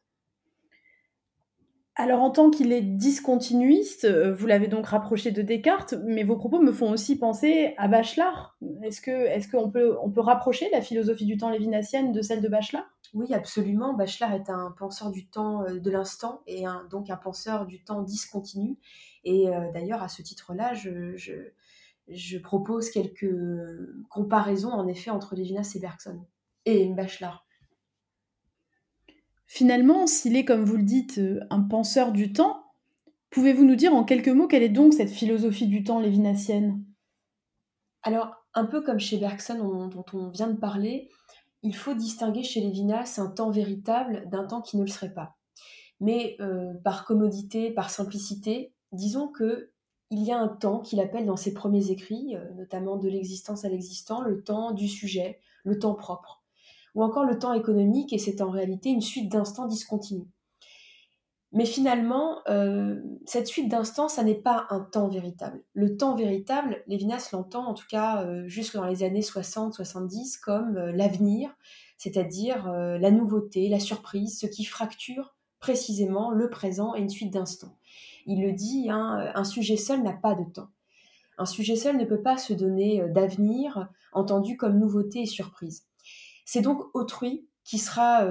Alors, 2.02 2.22
en 2.22 2.30
tant 2.30 2.48
qu'il 2.48 2.72
est 2.72 2.80
discontinuiste, 2.80 4.06
euh, 4.06 4.32
vous 4.32 4.46
l'avez 4.46 4.68
donc 4.68 4.86
rapproché 4.86 5.32
de 5.32 5.42
Descartes, 5.42 5.92
mais 6.06 6.24
vos 6.24 6.38
propos 6.38 6.58
me 6.58 6.72
font 6.72 6.90
aussi 6.90 7.18
penser 7.18 7.74
à 7.76 7.88
Bachelard. 7.88 8.56
Est-ce 8.82 9.02
que 9.02 9.50
qu'on 9.50 9.70
peut 9.70 9.98
on 10.02 10.10
peut 10.10 10.22
rapprocher 10.22 10.70
la 10.72 10.80
philosophie 10.80 11.26
du 11.26 11.36
temps 11.36 11.50
lévinassienne 11.50 12.12
de 12.12 12.22
celle 12.22 12.40
de 12.40 12.48
Bachelard? 12.48 12.86
Oui, 13.12 13.34
absolument. 13.34 13.92
Bachelard 13.92 14.32
est 14.32 14.48
un 14.48 14.74
penseur 14.78 15.10
du 15.10 15.26
temps 15.26 15.64
de 15.70 15.90
l'instant 15.90 16.40
et 16.46 16.64
donc 16.90 17.10
un 17.10 17.18
penseur 17.18 17.66
du 17.66 17.84
temps 17.84 18.00
discontinu. 18.00 18.78
Et 19.24 19.48
d'ailleurs, 19.74 20.02
à 20.02 20.08
ce 20.08 20.22
titre-là, 20.22 20.72
je, 20.72 22.38
propose 22.38 22.88
quelques 22.88 23.36
comparaisons 24.08 24.72
en 24.72 24.88
effet 24.88 25.10
entre 25.10 25.34
Lévinas 25.34 25.72
et 25.74 25.80
Bergson 25.80 26.24
et 26.64 26.86
Bachelard. 26.94 27.44
Finalement, 29.52 30.06
s'il 30.06 30.36
est, 30.36 30.44
comme 30.44 30.64
vous 30.64 30.76
le 30.76 30.84
dites, 30.84 31.20
un 31.50 31.60
penseur 31.60 32.12
du 32.12 32.32
temps, 32.32 32.66
pouvez-vous 33.30 33.64
nous 33.64 33.74
dire 33.74 33.92
en 33.92 34.04
quelques 34.04 34.28
mots 34.28 34.46
quelle 34.46 34.62
est 34.62 34.68
donc 34.68 34.94
cette 34.94 35.10
philosophie 35.10 35.66
du 35.66 35.82
temps 35.82 35.98
lévinassienne? 35.98 36.84
Alors, 38.04 38.36
un 38.54 38.64
peu 38.64 38.80
comme 38.80 39.00
chez 39.00 39.18
Bergson 39.18 39.88
dont 39.88 40.04
on 40.12 40.28
vient 40.28 40.46
de 40.46 40.56
parler, 40.56 41.10
il 41.64 41.74
faut 41.74 41.94
distinguer 41.94 42.44
chez 42.44 42.60
Lévinas 42.60 43.18
un 43.18 43.26
temps 43.26 43.50
véritable 43.50 44.22
d'un 44.30 44.46
temps 44.46 44.60
qui 44.60 44.76
ne 44.76 44.82
le 44.82 44.88
serait 44.88 45.12
pas. 45.12 45.34
Mais 45.98 46.36
euh, 46.38 46.72
par 46.84 47.04
commodité, 47.04 47.72
par 47.72 47.90
simplicité, 47.90 48.72
disons 48.92 49.26
que 49.26 49.72
il 50.10 50.22
y 50.22 50.30
a 50.30 50.38
un 50.38 50.46
temps 50.46 50.78
qu'il 50.78 51.00
appelle 51.00 51.26
dans 51.26 51.36
ses 51.36 51.54
premiers 51.54 51.90
écrits, 51.90 52.36
euh, 52.36 52.54
notamment 52.54 52.98
de 52.98 53.08
l'existence 53.08 53.64
à 53.64 53.68
l'existant, 53.68 54.20
le 54.20 54.44
temps 54.44 54.70
du 54.70 54.86
sujet, 54.86 55.40
le 55.64 55.80
temps 55.80 55.94
propre, 55.94 56.39
ou 56.94 57.02
encore 57.02 57.24
le 57.24 57.38
temps 57.38 57.52
économique, 57.52 58.12
et 58.12 58.18
c'est 58.18 58.40
en 58.40 58.50
réalité 58.50 58.90
une 58.90 59.00
suite 59.00 59.30
d'instants 59.30 59.66
discontinus. 59.66 60.26
Mais 61.52 61.66
finalement, 61.66 62.42
euh, 62.48 63.00
cette 63.26 63.48
suite 63.48 63.68
d'instants, 63.68 64.08
ça 64.08 64.22
n'est 64.22 64.36
pas 64.36 64.66
un 64.70 64.80
temps 64.80 65.08
véritable. 65.08 65.64
Le 65.72 65.96
temps 65.96 66.14
véritable, 66.14 66.82
Lévinas 66.86 67.30
l'entend 67.32 67.66
en 67.66 67.74
tout 67.74 67.86
cas 67.90 68.22
euh, 68.22 68.46
jusque 68.46 68.76
dans 68.76 68.86
les 68.86 69.02
années 69.02 69.20
60-70 69.20 70.38
comme 70.40 70.76
euh, 70.76 70.92
l'avenir, 70.92 71.50
c'est-à-dire 71.98 72.72
la 72.72 73.10
nouveauté, 73.10 73.68
la 73.68 73.78
surprise, 73.78 74.38
ce 74.38 74.46
qui 74.46 74.64
fracture 74.64 75.34
précisément 75.58 76.30
le 76.30 76.48
présent 76.48 76.94
et 76.94 77.00
une 77.00 77.10
suite 77.10 77.30
d'instants. 77.30 77.76
Il 78.24 78.40
le 78.40 78.52
dit, 78.52 78.88
hein, 78.88 79.30
un 79.34 79.44
sujet 79.44 79.76
seul 79.76 80.02
n'a 80.02 80.14
pas 80.14 80.34
de 80.34 80.44
temps. 80.44 80.70
Un 81.36 81.44
sujet 81.44 81.76
seul 81.76 81.98
ne 81.98 82.06
peut 82.06 82.22
pas 82.22 82.38
se 82.38 82.54
donner 82.54 83.06
d'avenir 83.10 83.90
entendu 84.14 84.56
comme 84.56 84.78
nouveauté 84.78 85.20
et 85.20 85.26
surprise. 85.26 85.89
C'est 86.52 86.62
donc 86.62 86.82
autrui 86.94 87.46
qui 87.62 87.78
sera 87.78 88.26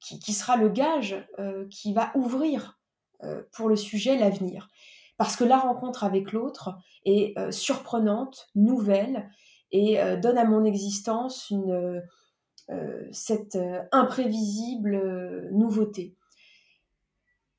qui, 0.00 0.32
sera 0.32 0.56
le 0.56 0.68
gage 0.68 1.16
euh, 1.38 1.66
qui 1.68 1.92
va 1.92 2.12
ouvrir 2.14 2.78
euh, 3.24 3.42
pour 3.52 3.68
le 3.68 3.76
sujet 3.76 4.16
l'avenir. 4.16 4.68
Parce 5.16 5.36
que 5.36 5.44
la 5.44 5.58
rencontre 5.58 6.04
avec 6.04 6.32
l'autre 6.32 6.76
est 7.04 7.36
euh, 7.38 7.50
surprenante, 7.50 8.48
nouvelle, 8.54 9.30
et 9.72 9.98
donne 10.22 10.38
à 10.38 10.44
mon 10.44 10.64
existence 10.64 11.52
cette 13.10 13.58
imprévisible 13.90 15.50
nouveauté. 15.50 16.14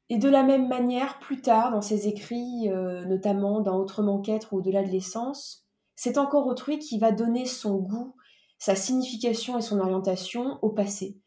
Et 0.08 0.18
de 0.18 0.30
la 0.30 0.44
même 0.44 0.70
manière, 0.70 1.20
plus 1.20 1.42
tard, 1.42 1.70
dans 1.72 1.82
ses 1.82 2.08
écrits, 2.08 2.70
notamment 2.70 3.60
dans 3.60 3.78
Autrement 3.78 4.22
qu'être 4.22 4.54
ou 4.54 4.60
Au-delà 4.60 4.84
de 4.84 4.88
l'essence, 4.88 5.68
c'est 5.98 6.18
encore 6.18 6.48
autrui 6.48 6.80
qui 6.80 6.98
va 6.98 7.12
donner 7.12 7.46
son 7.46 7.76
goût, 7.76 8.16
sa 8.60 8.76
signification 8.76 9.58
et 9.58 9.62
son 9.62 9.80
orientation 9.80 10.60
au 10.62 10.70
passé. 10.70 11.18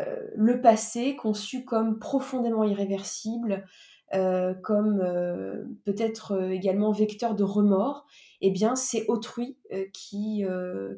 Euh, 0.00 0.28
le 0.34 0.60
passé 0.60 1.16
conçu 1.16 1.64
comme 1.64 1.98
profondément 1.98 2.64
irréversible, 2.64 3.66
euh, 4.14 4.54
comme 4.54 5.00
euh, 5.00 5.64
peut-être 5.84 6.50
également 6.50 6.92
vecteur 6.92 7.34
de 7.34 7.44
remords, 7.44 8.06
eh 8.40 8.50
bien 8.50 8.76
c'est 8.76 9.06
autrui 9.08 9.58
qui, 9.92 10.44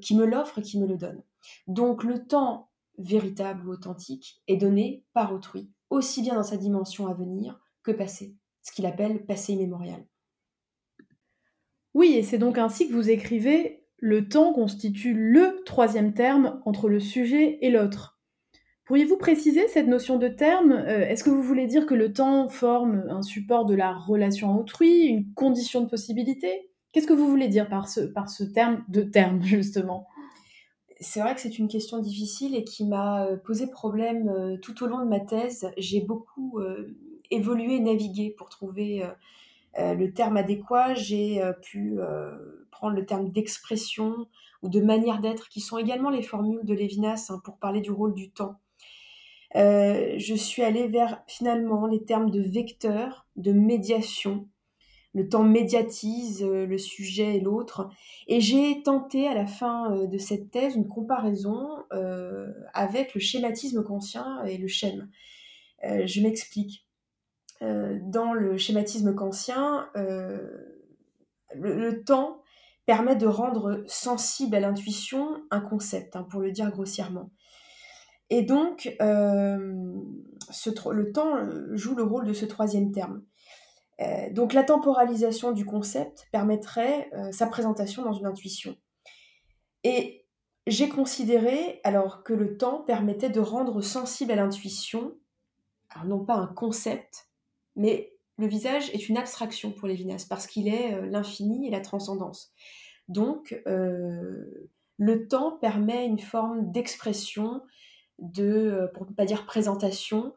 qui 0.01 0.17
me 0.17 0.27
l'offre 0.27 0.59
et 0.59 0.63
qui 0.63 0.79
me 0.79 0.87
le 0.87 0.97
donne. 0.97 1.23
Donc 1.67 2.05
le 2.05 2.27
temps 2.27 2.71
véritable 2.99 3.67
ou 3.67 3.73
authentique 3.73 4.43
est 4.47 4.59
donné 4.59 5.05
par 5.15 5.33
autrui, 5.33 5.71
aussi 5.89 6.21
bien 6.21 6.35
dans 6.35 6.43
sa 6.43 6.59
dimension 6.59 7.07
à 7.07 7.15
venir 7.15 7.59
que 7.83 7.93
passé, 7.93 8.37
ce 8.63 8.73
qu'il 8.73 8.85
appelle 8.85 9.25
passé 9.25 9.55
immémorial. 9.55 10.05
Oui, 11.95 12.15
et 12.15 12.23
c'est 12.23 12.39
donc 12.39 12.59
ainsi 12.59 12.89
que 12.89 12.93
vous 12.93 13.11
écrivez 13.11 13.80
le 14.01 14.29
temps 14.29 14.53
constitue 14.53 15.15
le 15.15 15.63
troisième 15.65 16.15
terme 16.15 16.61
entre 16.65 16.89
le 16.89 17.01
sujet 17.01 17.59
et 17.61 17.71
l'autre. 17.71 18.19
Pourriez-vous 18.87 19.19
préciser 19.19 19.69
cette 19.69 19.87
notion 19.87 20.19
de 20.19 20.27
terme? 20.27 20.73
Euh, 20.73 21.07
Est-ce 21.07 21.23
que 21.23 21.31
vous 21.31 21.43
voulez 21.43 21.67
dire 21.67 21.87
que 21.87 21.95
le 21.95 22.13
temps 22.13 22.49
forme 22.49 23.05
un 23.09 23.23
support 23.23 23.65
de 23.67 23.75
la 23.75 23.93
relation 23.93 24.53
à 24.53 24.59
autrui, 24.59 25.05
une 25.05 25.33
condition 25.35 25.83
de 25.83 25.89
possibilité? 25.89 26.71
Qu'est-ce 26.93 27.07
que 27.07 27.13
vous 27.13 27.29
voulez 27.29 27.47
dire 27.47 27.69
par 27.69 27.89
ce, 27.89 28.43
terme 28.43 28.83
de 28.89 29.03
terme, 29.03 29.43
justement? 29.45 30.09
C'est 30.99 31.21
vrai 31.21 31.35
que 31.35 31.41
c'est 31.41 31.59
une 31.59 31.69
question 31.69 31.99
difficile 31.99 32.57
et 32.57 32.65
qui 32.65 32.85
m'a 32.85 33.27
euh, 33.27 33.37
posé 33.37 33.69
problème 33.69 34.29
euh, 34.29 34.57
tout 34.57 34.83
au 34.83 34.87
long 34.87 34.99
de 34.99 35.09
ma 35.09 35.21
thèse. 35.21 35.71
J'ai 35.77 36.01
beaucoup 36.01 36.61
évolué 37.31 37.79
navigué 37.79 38.35
pour 38.37 38.49
trouver 38.49 39.05
le 39.79 40.13
terme 40.13 40.37
adéquat. 40.37 40.95
J'ai 40.95 41.43
pu 41.63 41.99
prendre 42.71 42.97
le 42.97 43.07
terme 43.07 43.31
d'expression 43.31 44.27
ou 44.63 44.69
de 44.69 44.81
manière 44.81 45.21
d'être, 45.21 45.49
qui 45.49 45.61
sont 45.61 45.79
également 45.79 46.11
les 46.11 46.23
formules 46.23 46.65
de 46.65 46.75
Lévinas 46.75 47.27
hein, 47.31 47.41
pour 47.45 47.59
parler 47.59 47.81
du 47.81 47.91
rôle 47.91 48.15
du 48.15 48.31
temps. 48.31 48.61
Euh, 49.57 50.15
je 50.17 50.35
suis 50.35 50.63
allée 50.63 50.87
vers 50.87 51.23
finalement 51.27 51.87
les 51.87 52.05
termes 52.05 52.31
de 52.31 52.41
vecteur, 52.41 53.27
de 53.37 53.53
médiation. 53.53 54.49
Le 55.13 55.29
temps 55.29 55.43
médiatise 55.43 56.45
euh, 56.45 56.67
le 56.67 56.79
sujet 56.79 57.37
et 57.37 57.41
l'autre. 57.41 57.89
Et 58.29 58.41
j'ai 58.41 58.83
tenté 58.83 59.27
à 59.27 59.35
la 59.35 59.47
fin 59.47 59.93
euh, 59.93 60.07
de 60.07 60.19
cette 60.19 60.51
thèse 60.51 60.77
une 60.77 60.87
comparaison 60.87 61.67
avec 62.73 63.15
le 63.15 63.21
schématisme 63.21 63.83
kantien 63.83 64.45
et 64.45 64.57
le 64.57 64.69
schème. 64.69 65.09
je 65.83 66.21
m'explique. 66.21 66.87
Dans 67.61 68.33
le 68.33 68.57
schématisme 68.57 69.15
kantien, 69.15 69.89
le, 71.55 72.03
temps 72.05 72.43
permet 72.87 73.17
de 73.17 73.27
rendre 73.27 73.85
sensible 73.87 74.57
à 74.57 74.61
l'intuition 74.61 75.43
un 75.51 75.61
concept, 75.61 76.17
hein, 76.17 76.27
pour 76.31 76.41
le 76.41 76.51
dire 76.51 76.71
grossièrement. 76.71 77.31
Et 78.31 78.43
donc, 78.43 78.97
euh, 79.03 79.59
le 79.59 81.13
temps 81.13 81.37
euh, 81.37 81.77
joue 81.77 81.97
le 81.97 82.05
rôle 82.05 82.27
de 82.27 82.33
ce 82.33 82.47
troisième 82.47 82.93
terme. 82.93 83.23
Euh, 84.01 84.31
donc, 84.33 84.53
la 84.53 84.63
temporalisation 84.63 85.53
du 85.53 85.65
concept 85.65 86.29
permettrait 86.33 87.11
sa 87.33 87.47
présentation 87.47 88.03
dans 88.03 88.13
une 88.13 88.27
intuition. 88.27 88.77
Et 89.83 90.25
j'ai 90.67 90.89
considéré 90.89 91.81
alors 91.85 92.23
que 92.23 92.33
le 92.33 92.57
temps 92.57 92.83
permettait 92.83 93.31
de 93.31 93.41
rendre 93.41 93.81
sensible 93.81 94.31
à 94.33 94.37
l'intuition, 94.37 95.15
alors 95.91 96.07
non 96.07 96.25
pas 96.25 96.35
un 96.35 96.47
concept, 96.47 97.30
mais 97.81 98.13
le 98.39 98.47
visage 98.47 98.91
est 98.91 99.09
une 99.09 99.17
abstraction 99.17 99.73
pour 99.73 99.89
Lévinas 99.89 100.27
parce 100.29 100.47
qu'il 100.47 100.69
est 100.69 101.01
l'infini 101.09 101.67
et 101.67 101.71
la 101.71 101.81
transcendance. 101.81 102.53
Donc, 103.09 103.61
le 105.01 105.29
temps 105.29 105.53
permet 105.53 106.07
une 106.07 106.19
forme 106.19 106.71
d'expression 106.71 107.63
de, 108.21 108.45
euh, 108.45 108.87
pour 108.89 109.09
ne 109.09 109.15
pas 109.15 109.25
dire 109.25 109.47
présentation, 109.47 110.35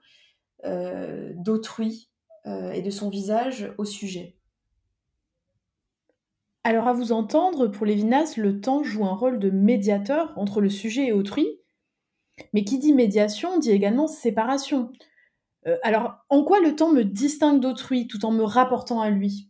euh, 0.64 1.34
d'autrui 1.36 2.10
euh, 2.46 2.72
et 2.72 2.82
de 2.82 2.90
son 2.90 3.10
visage 3.10 3.74
au 3.78 3.86
sujet. 3.86 4.38
Alors 6.64 6.88
à 6.88 6.94
vous 6.94 7.12
entendre, 7.12 7.68
pour 7.68 7.86
Lévinas, 7.86 8.36
le 8.38 8.62
temps 8.62 8.84
joue 8.84 9.06
un 9.06 9.14
rôle 9.14 9.38
de 9.38 9.50
médiateur 9.50 10.32
entre 10.38 10.62
le 10.62 10.70
sujet 10.70 11.08
et 11.08 11.12
autrui, 11.12 11.60
mais 12.54 12.64
qui 12.64 12.80
dit 12.80 12.94
médiation 12.94 13.60
dit 13.60 13.72
également 13.72 14.08
séparation. 14.08 14.94
Alors 15.82 16.14
en 16.30 16.44
quoi 16.44 16.60
le 16.60 16.76
temps 16.76 16.92
me 16.92 17.04
distingue 17.04 17.60
d'autrui 17.60 18.08
tout 18.08 18.26
en 18.26 18.32
me 18.32 18.44
rapportant 18.44 19.02
à 19.02 19.10
lui? 19.10 19.50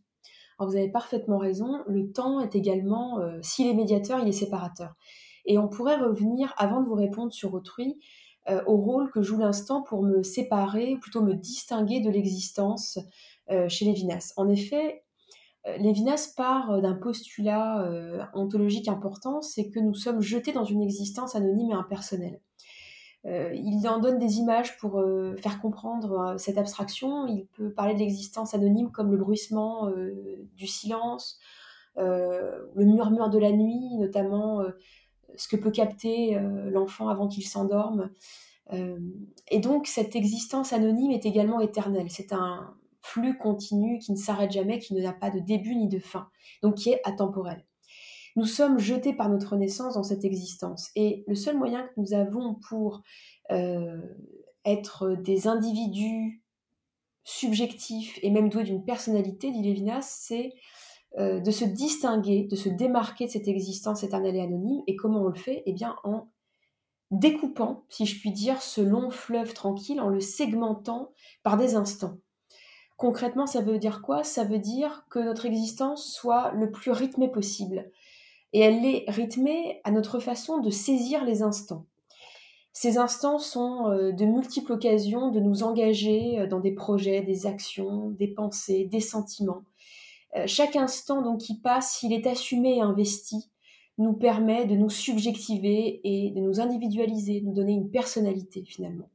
Vous 0.59 0.75
avez 0.75 0.89
parfaitement 0.89 1.39
raison, 1.39 1.79
le 1.87 2.11
temps 2.11 2.39
est 2.39 2.55
également, 2.55 3.19
s'il 3.41 3.67
est 3.67 3.73
médiateur, 3.73 4.19
il 4.19 4.27
est 4.29 4.31
séparateur. 4.31 4.93
Et 5.45 5.57
on 5.57 5.67
pourrait 5.67 5.97
revenir, 5.97 6.53
avant 6.57 6.81
de 6.81 6.87
vous 6.87 6.95
répondre 6.95 7.33
sur 7.33 7.53
autrui, 7.53 7.97
euh, 8.49 8.61
au 8.65 8.75
rôle 8.75 9.09
que 9.11 9.21
joue 9.21 9.37
l'instant 9.37 9.81
pour 9.81 10.03
me 10.03 10.21
séparer, 10.21 10.95
ou 10.95 10.99
plutôt 10.99 11.21
me 11.21 11.33
distinguer 11.33 12.01
de 12.01 12.09
l'existence 12.09 12.99
euh, 13.49 13.69
chez 13.69 13.85
Lévinas. 13.85 14.33
En 14.35 14.49
effet, 14.49 15.03
euh, 15.65 15.77
Lévinas 15.77 16.33
part 16.35 16.81
d'un 16.81 16.93
postulat 16.93 17.89
ontologique 18.33 18.87
important, 18.87 19.41
c'est 19.41 19.69
que 19.69 19.79
nous 19.79 19.93
sommes 19.93 20.21
jetés 20.21 20.51
dans 20.51 20.65
une 20.65 20.81
existence 20.81 21.35
anonyme 21.35 21.71
et 21.71 21.73
impersonnelle. 21.73 22.41
Il 23.25 23.87
en 23.87 23.99
donne 23.99 24.19
des 24.19 24.39
images 24.39 24.77
pour 24.77 25.01
faire 25.37 25.61
comprendre 25.61 26.35
cette 26.37 26.57
abstraction. 26.57 27.25
Il 27.27 27.45
peut 27.55 27.71
parler 27.71 27.93
de 27.93 27.99
l'existence 27.99 28.53
anonyme 28.53 28.91
comme 28.91 29.11
le 29.11 29.17
bruissement 29.17 29.89
du 30.55 30.67
silence, 30.67 31.39
le 31.95 32.85
murmure 32.85 33.29
de 33.29 33.39
la 33.39 33.51
nuit, 33.51 33.95
notamment 33.97 34.61
ce 35.37 35.47
que 35.47 35.55
peut 35.55 35.71
capter 35.71 36.37
euh, 36.37 36.69
l'enfant 36.69 37.09
avant 37.09 37.27
qu'il 37.27 37.45
s'endorme. 37.45 38.09
Euh, 38.71 38.99
et 39.49 39.59
donc 39.59 39.87
cette 39.87 40.15
existence 40.15 40.73
anonyme 40.73 41.11
est 41.11 41.25
également 41.25 41.59
éternelle. 41.59 42.09
C'est 42.09 42.33
un 42.33 42.75
flux 43.01 43.37
continu 43.37 43.99
qui 43.99 44.11
ne 44.11 44.17
s'arrête 44.17 44.51
jamais, 44.51 44.79
qui 44.79 44.93
n'a 44.93 45.13
pas 45.13 45.29
de 45.29 45.39
début 45.39 45.75
ni 45.75 45.89
de 45.89 45.99
fin, 45.99 46.29
donc 46.61 46.75
qui 46.75 46.89
est 46.89 47.01
atemporel. 47.03 47.65
Nous 48.35 48.45
sommes 48.45 48.79
jetés 48.79 49.13
par 49.13 49.29
notre 49.29 49.55
naissance 49.55 49.93
dans 49.93 50.03
cette 50.03 50.25
existence. 50.25 50.89
Et 50.95 51.23
le 51.27 51.35
seul 51.35 51.57
moyen 51.57 51.83
que 51.83 52.01
nous 52.01 52.13
avons 52.13 52.55
pour 52.67 53.03
euh, 53.51 54.01
être 54.65 55.15
des 55.15 55.47
individus 55.47 56.41
subjectifs 57.23 58.19
et 58.21 58.31
même 58.31 58.49
doués 58.49 58.63
d'une 58.63 58.83
personnalité, 58.83 59.51
dit 59.51 59.61
Lévinas, 59.61 60.01
c'est 60.01 60.53
euh, 61.19 61.39
de 61.39 61.51
se 61.51 61.63
distinguer, 61.63 62.47
de 62.49 62.55
se 62.55 62.69
démarquer 62.69 63.27
de 63.27 63.31
cette 63.31 63.47
existence 63.47 64.03
éternelle 64.03 64.35
et 64.35 64.41
anonyme. 64.41 64.81
Et 64.87 64.95
comment 64.95 65.21
on 65.21 65.27
le 65.27 65.35
fait? 65.35 65.63
Eh 65.65 65.73
bien, 65.73 65.95
en 66.03 66.27
découpant, 67.11 67.85
si 67.89 68.05
je 68.07 68.19
puis 68.19 68.31
dire, 68.31 68.61
ce 68.61 68.81
long 68.81 69.11
fleuve 69.11 69.53
tranquille, 69.53 70.01
en 70.01 70.09
le 70.09 70.19
segmentant 70.19 71.11
par 71.43 71.57
des 71.57 71.75
instants. 71.75 72.17
Concrètement, 72.97 73.45
ça 73.45 73.61
veut 73.61 73.77
dire 73.77 74.01
quoi? 74.01 74.23
Ça 74.23 74.43
veut 74.43 74.59
dire 74.59 75.05
que 75.09 75.19
notre 75.19 75.45
existence 75.45 76.11
soit 76.11 76.51
le 76.53 76.71
plus 76.71 76.91
rythmée 76.91 77.31
possible. 77.31 77.91
Et 78.53 78.59
elle 78.59 78.85
est 78.85 79.05
rythmée 79.07 79.81
à 79.83 79.91
notre 79.91 80.19
façon 80.19 80.59
de 80.59 80.69
saisir 80.69 81.25
les 81.25 81.41
instants. 81.41 81.85
Ces 82.73 82.97
instants 82.97 83.37
sont 83.37 83.87
euh, 83.87 84.11
de 84.11 84.25
multiples 84.25 84.73
occasions 84.73 85.29
de 85.29 85.39
nous 85.39 85.61
engager 85.61 86.39
euh, 86.39 86.47
dans 86.47 86.59
des 86.59 86.71
projets, 86.71 87.21
des 87.21 87.45
actions, 87.45 88.09
des 88.09 88.27
pensées, 88.27 88.85
des 88.85 88.99
sentiments. 88.99 89.63
Euh, 90.35 90.45
chaque 90.47 90.75
instant 90.75 91.21
donc 91.21 91.41
qui 91.41 91.59
passe, 91.59 91.93
s'il 91.93 92.13
est 92.13 92.25
assumé 92.25 92.77
et 92.77 92.81
investi, 92.81 93.51
nous 93.99 94.13
permet 94.13 94.65
de 94.65 94.75
nous 94.75 94.89
subjectiver 94.89 96.01
et 96.03 96.31
de 96.31 96.39
nous 96.39 96.59
individualiser, 96.59 97.41
de 97.41 97.45
nous 97.45 97.53
donner 97.53 97.73
une 97.73 97.91
personnalité 97.91 98.63
finalement. 98.65 99.11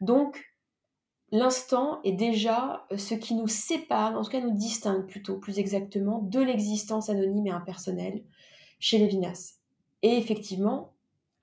Donc, 0.00 0.42
l'instant 1.32 2.00
est 2.02 2.12
déjà 2.12 2.86
ce 2.96 3.12
qui 3.12 3.34
nous 3.34 3.48
sépare, 3.48 4.16
en 4.16 4.22
tout 4.22 4.30
cas 4.30 4.40
nous 4.40 4.56
distingue 4.56 5.06
plutôt, 5.06 5.36
plus 5.36 5.58
exactement, 5.58 6.20
de 6.22 6.40
l'existence 6.40 7.10
anonyme 7.10 7.48
et 7.48 7.50
impersonnelle 7.50 8.24
chez 8.78 8.98
Lévinas. 8.98 9.54
Et 10.02 10.16
effectivement, 10.16 10.92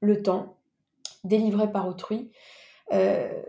le 0.02 0.22
temps, 0.22 0.58
délivré 1.24 1.72
par 1.72 1.88
autrui, 1.88 2.32
euh, 2.92 3.42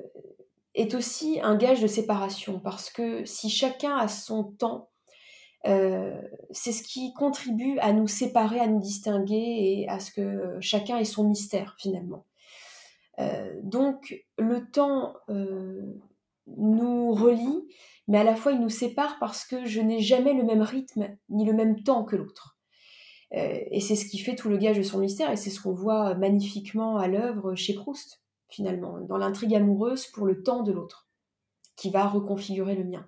est 0.75 0.95
aussi 0.95 1.41
un 1.43 1.57
gage 1.57 1.83
de 1.83 1.87
séparation, 1.87 2.59
parce 2.59 2.91
que 2.91 3.25
si 3.25 3.51
chacun 3.51 3.97
a 3.97 4.09
son 4.09 4.45
temps, 4.45 4.89
euh, 5.67 6.21
c'est 6.51 6.73
ce 6.73 6.83
qui 6.83 7.13
contribue 7.15 7.79
à 7.79 7.93
nous 7.93 8.09
séparer, 8.09 8.61
à 8.61 8.67
nous 8.67 8.81
distinguer 8.81 9.37
et 9.37 9.89
à 9.89 9.99
ce 9.99 10.11
que 10.11 10.57
chacun 10.61 10.99
ait 10.99 11.05
son 11.05 11.25
mystère 11.25 11.77
finalement. 11.79 12.27
Euh, 13.21 13.53
donc 13.63 14.25
le 14.37 14.69
temps 14.69 15.15
nous 16.57 17.13
relie, 17.13 17.69
mais 18.09 18.19
à 18.19 18.25
la 18.25 18.35
fois 18.35 18.53
il 18.53 18.61
nous 18.61 18.69
sépare 18.69 19.19
parce 19.21 19.45
que 19.45 19.65
je 19.65 19.81
n'ai 19.81 20.01
jamais 20.01 20.35
le 20.35 20.43
même 20.43 20.63
rythme 20.63 21.17
ni 21.31 21.45
le 21.45 21.53
même 21.53 21.83
temps 21.83 22.05
que 22.05 22.17
l'autre. 22.17 22.54
Euh, 23.37 23.59
et 23.71 23.81
c'est 23.81 23.97
ce 23.97 24.07
qui 24.07 24.19
fait 24.19 24.37
tout 24.37 24.49
le 24.49 24.57
gage 24.57 24.79
de 24.79 24.83
son 24.83 24.99
mystère, 24.99 25.31
et 25.31 25.37
c'est 25.37 25.51
ce 25.51 25.61
qu'on 25.61 25.73
voit 25.73 26.15
magnifiquement 26.15 26.99
à 26.99 27.09
l'œuvre 27.09 27.55
chez 27.55 27.75
Proust, 27.75 28.21
finalement, 28.49 29.01
dans 29.01 29.17
l'intrigue 29.17 29.55
amoureuse 29.55 30.07
pour 30.07 30.27
le 30.27 30.43
temps 30.43 30.63
de 30.63 30.73
l'autre, 30.73 31.09
qui 31.77 31.91
va 31.91 32.07
reconfigurer 32.07 32.77
le 32.77 32.85
mien. 32.85 33.07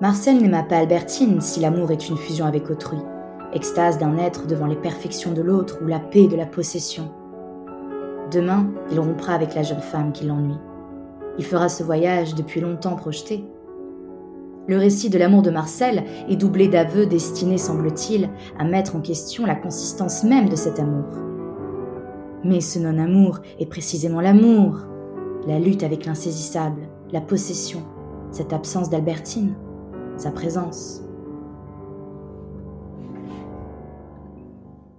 Marcel 0.00 0.40
n'aima 0.40 0.62
pas 0.62 0.78
Albertine 0.78 1.40
si 1.40 1.58
l'amour 1.58 1.90
est 1.90 2.08
une 2.08 2.16
fusion 2.16 2.46
avec 2.46 2.70
autrui, 2.70 2.98
extase 3.52 3.98
d'un 3.98 4.16
être 4.18 4.46
devant 4.46 4.66
les 4.66 4.76
perfections 4.76 5.32
de 5.32 5.42
l'autre 5.42 5.80
ou 5.82 5.86
la 5.88 5.98
paix 5.98 6.28
de 6.28 6.36
la 6.36 6.46
possession. 6.46 7.12
Demain, 8.30 8.72
il 8.92 9.00
rompra 9.00 9.32
avec 9.32 9.54
la 9.54 9.64
jeune 9.64 9.80
femme 9.80 10.12
qui 10.12 10.26
l'ennuie. 10.26 10.60
Il 11.38 11.44
fera 11.44 11.68
ce 11.68 11.82
voyage 11.82 12.36
depuis 12.36 12.60
longtemps 12.60 12.94
projeté, 12.94 13.44
le 14.68 14.76
récit 14.76 15.08
de 15.08 15.18
l'amour 15.18 15.42
de 15.42 15.50
Marcel 15.50 16.04
est 16.28 16.36
doublé 16.36 16.68
d'aveux 16.68 17.06
destinés, 17.06 17.58
semble-t-il, 17.58 18.28
à 18.58 18.64
mettre 18.64 18.96
en 18.96 19.00
question 19.00 19.46
la 19.46 19.56
consistance 19.56 20.24
même 20.24 20.48
de 20.48 20.56
cet 20.56 20.78
amour. 20.78 21.06
Mais 22.44 22.60
ce 22.60 22.78
non-amour 22.78 23.40
est 23.58 23.66
précisément 23.66 24.20
l'amour, 24.20 24.80
la 25.46 25.58
lutte 25.58 25.82
avec 25.82 26.04
l'insaisissable, 26.04 26.82
la 27.12 27.22
possession, 27.22 27.82
cette 28.30 28.52
absence 28.52 28.90
d'Albertine, 28.90 29.56
sa 30.18 30.30
présence. 30.30 31.02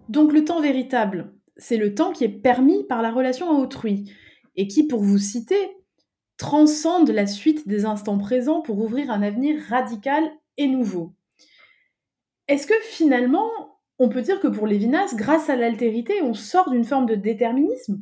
Donc 0.09 0.33
le 0.33 0.43
temps 0.43 0.61
véritable, 0.61 1.33
c'est 1.57 1.77
le 1.77 1.93
temps 1.93 2.11
qui 2.11 2.23
est 2.23 2.29
permis 2.29 2.83
par 2.85 3.03
la 3.03 3.11
relation 3.11 3.51
à 3.51 3.61
autrui, 3.61 4.11
et 4.55 4.67
qui, 4.67 4.87
pour 4.87 5.03
vous 5.03 5.19
citer, 5.19 5.78
transcende 6.39 7.11
la 7.11 7.27
suite 7.27 7.67
des 7.67 7.85
instants 7.85 8.17
présents 8.17 8.61
pour 8.61 8.79
ouvrir 8.79 9.11
un 9.11 9.21
avenir 9.21 9.61
radical 9.67 10.23
et 10.57 10.67
nouveau. 10.67 11.13
Est-ce 12.47 12.65
que 12.65 12.79
finalement, 12.81 13.51
on 13.99 14.09
peut 14.09 14.21
dire 14.21 14.39
que 14.39 14.47
pour 14.47 14.65
Lévinas, 14.65 15.13
grâce 15.15 15.49
à 15.49 15.57
l'altérité, 15.57 16.21
on 16.23 16.33
sort 16.33 16.71
d'une 16.71 16.85
forme 16.85 17.05
de 17.05 17.15
déterminisme? 17.15 17.99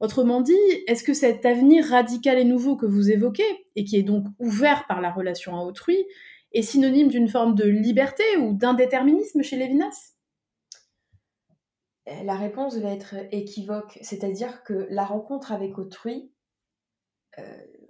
Autrement 0.00 0.40
dit, 0.40 0.54
est-ce 0.88 1.04
que 1.04 1.14
cet 1.14 1.44
avenir 1.44 1.84
radical 1.84 2.38
et 2.38 2.44
nouveau 2.44 2.74
que 2.74 2.86
vous 2.86 3.10
évoquez, 3.10 3.68
et 3.76 3.84
qui 3.84 3.96
est 3.96 4.02
donc 4.02 4.26
ouvert 4.38 4.86
par 4.88 5.00
la 5.00 5.12
relation 5.12 5.54
à 5.54 5.62
autrui, 5.62 6.04
est 6.52 6.62
synonyme 6.62 7.08
d'une 7.08 7.28
forme 7.28 7.54
de 7.54 7.64
liberté 7.64 8.24
ou 8.38 8.54
d'indéterminisme 8.54 9.42
chez 9.42 9.56
Lévinas? 9.56 10.14
La 12.06 12.34
réponse 12.34 12.78
va 12.78 12.90
être 12.90 13.14
équivoque, 13.30 13.98
c'est-à-dire 14.00 14.62
que 14.64 14.86
la 14.90 15.04
rencontre 15.04 15.52
avec 15.52 15.78
autrui 15.78 16.30
euh, 17.38 17.42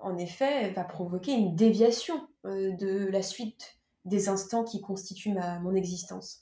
en 0.04 0.16
effet, 0.18 0.70
va 0.72 0.84
provoquer 0.84 1.32
une 1.32 1.56
déviation 1.56 2.14
euh, 2.44 2.72
de 2.72 3.06
la 3.06 3.22
suite 3.22 3.78
des 4.04 4.28
instants 4.28 4.64
qui 4.64 4.80
constituent 4.80 5.34
mon 5.62 5.74
existence. 5.74 6.40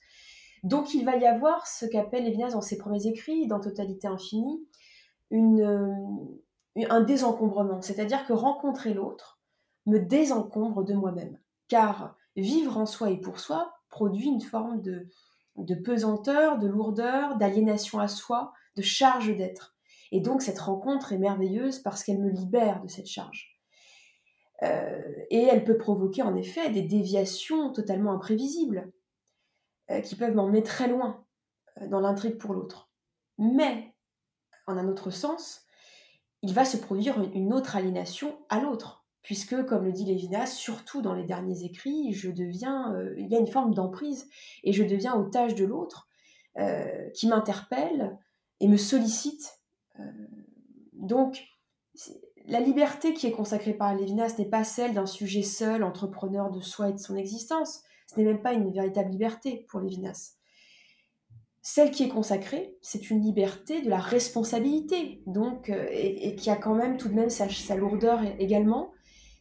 Donc 0.64 0.94
il 0.94 1.04
va 1.04 1.16
y 1.16 1.26
avoir 1.26 1.66
ce 1.66 1.86
qu'appelle 1.86 2.24
Lévinas 2.24 2.50
dans 2.50 2.60
ses 2.60 2.76
premiers 2.76 3.06
écrits, 3.06 3.46
dans 3.46 3.60
Totalité 3.60 4.08
infinie, 4.08 4.66
euh, 5.32 5.94
un 6.88 7.00
désencombrement. 7.00 7.80
C'est-à-dire 7.80 8.26
que 8.26 8.32
rencontrer 8.32 8.94
l'autre 8.94 9.40
me 9.86 9.98
désencombre 9.98 10.84
de 10.84 10.94
moi-même. 10.94 11.38
Car 11.68 12.16
vivre 12.36 12.78
en 12.78 12.86
soi 12.86 13.10
et 13.10 13.20
pour 13.20 13.38
soi 13.38 13.72
produit 13.88 14.28
une 14.28 14.40
forme 14.40 14.80
de, 14.80 15.08
de 15.56 15.74
pesanteur, 15.74 16.58
de 16.58 16.66
lourdeur, 16.66 17.36
d'aliénation 17.36 17.98
à 17.98 18.08
soi, 18.08 18.52
de 18.76 18.82
charge 18.82 19.36
d'être. 19.36 19.76
Et 20.12 20.20
donc 20.20 20.42
cette 20.42 20.58
rencontre 20.58 21.12
est 21.12 21.18
merveilleuse 21.18 21.78
parce 21.78 22.04
qu'elle 22.04 22.20
me 22.20 22.30
libère 22.30 22.82
de 22.82 22.88
cette 22.88 23.08
charge. 23.08 23.51
Euh, 24.62 25.00
et 25.30 25.42
elle 25.42 25.64
peut 25.64 25.76
provoquer 25.76 26.22
en 26.22 26.36
effet 26.36 26.70
des 26.70 26.82
déviations 26.82 27.72
totalement 27.72 28.12
imprévisibles 28.12 28.92
euh, 29.90 30.00
qui 30.00 30.14
peuvent 30.14 30.34
m'emmener 30.34 30.62
très 30.62 30.88
loin 30.88 31.24
euh, 31.80 31.88
dans 31.88 32.00
l'intrigue 32.00 32.38
pour 32.38 32.54
l'autre. 32.54 32.90
Mais, 33.38 33.94
en 34.66 34.76
un 34.76 34.88
autre 34.88 35.10
sens, 35.10 35.66
il 36.42 36.54
va 36.54 36.64
se 36.64 36.76
produire 36.76 37.20
une 37.34 37.52
autre 37.52 37.76
aliénation 37.76 38.38
à 38.48 38.60
l'autre, 38.60 39.04
puisque, 39.22 39.64
comme 39.66 39.84
le 39.84 39.92
dit 39.92 40.04
Lévinas, 40.04 40.46
surtout 40.46 41.02
dans 41.02 41.14
les 41.14 41.24
derniers 41.24 41.64
écrits, 41.64 42.12
je 42.12 42.30
deviens, 42.30 42.96
il 43.16 43.28
y 43.28 43.36
a 43.36 43.38
une 43.38 43.48
forme 43.48 43.74
d'emprise, 43.74 44.28
et 44.64 44.72
je 44.72 44.82
deviens 44.82 45.14
otage 45.14 45.54
de 45.54 45.64
l'autre, 45.64 46.08
qui 47.14 47.28
m'interpelle 47.28 48.18
et 48.58 48.66
me 48.66 48.76
sollicite. 48.76 49.60
donc, 50.92 51.44
la 52.46 52.60
liberté 52.60 53.14
qui 53.14 53.26
est 53.26 53.32
consacrée 53.32 53.74
par 53.74 53.94
Lévinas 53.94 54.34
n'est 54.38 54.48
pas 54.48 54.64
celle 54.64 54.94
d'un 54.94 55.06
sujet 55.06 55.42
seul, 55.42 55.84
entrepreneur 55.84 56.50
de 56.50 56.60
soi 56.60 56.88
et 56.88 56.92
de 56.92 56.98
son 56.98 57.16
existence. 57.16 57.82
Ce 58.06 58.18
n'est 58.18 58.26
même 58.26 58.42
pas 58.42 58.52
une 58.52 58.72
véritable 58.72 59.10
liberté 59.10 59.66
pour 59.68 59.80
Lévinas. 59.80 60.34
Celle 61.60 61.92
qui 61.92 62.02
est 62.02 62.08
consacrée, 62.08 62.76
c'est 62.82 63.10
une 63.10 63.22
liberté 63.22 63.82
de 63.82 63.88
la 63.88 64.00
responsabilité, 64.00 65.22
donc, 65.26 65.70
euh, 65.70 65.86
et, 65.92 66.34
qui 66.34 66.50
a 66.50 66.56
quand 66.56 66.74
même 66.74 66.96
tout 66.96 67.08
de 67.08 67.14
même 67.14 67.30
sa, 67.30 67.48
sa 67.48 67.76
lourdeur 67.76 68.20
également. 68.40 68.90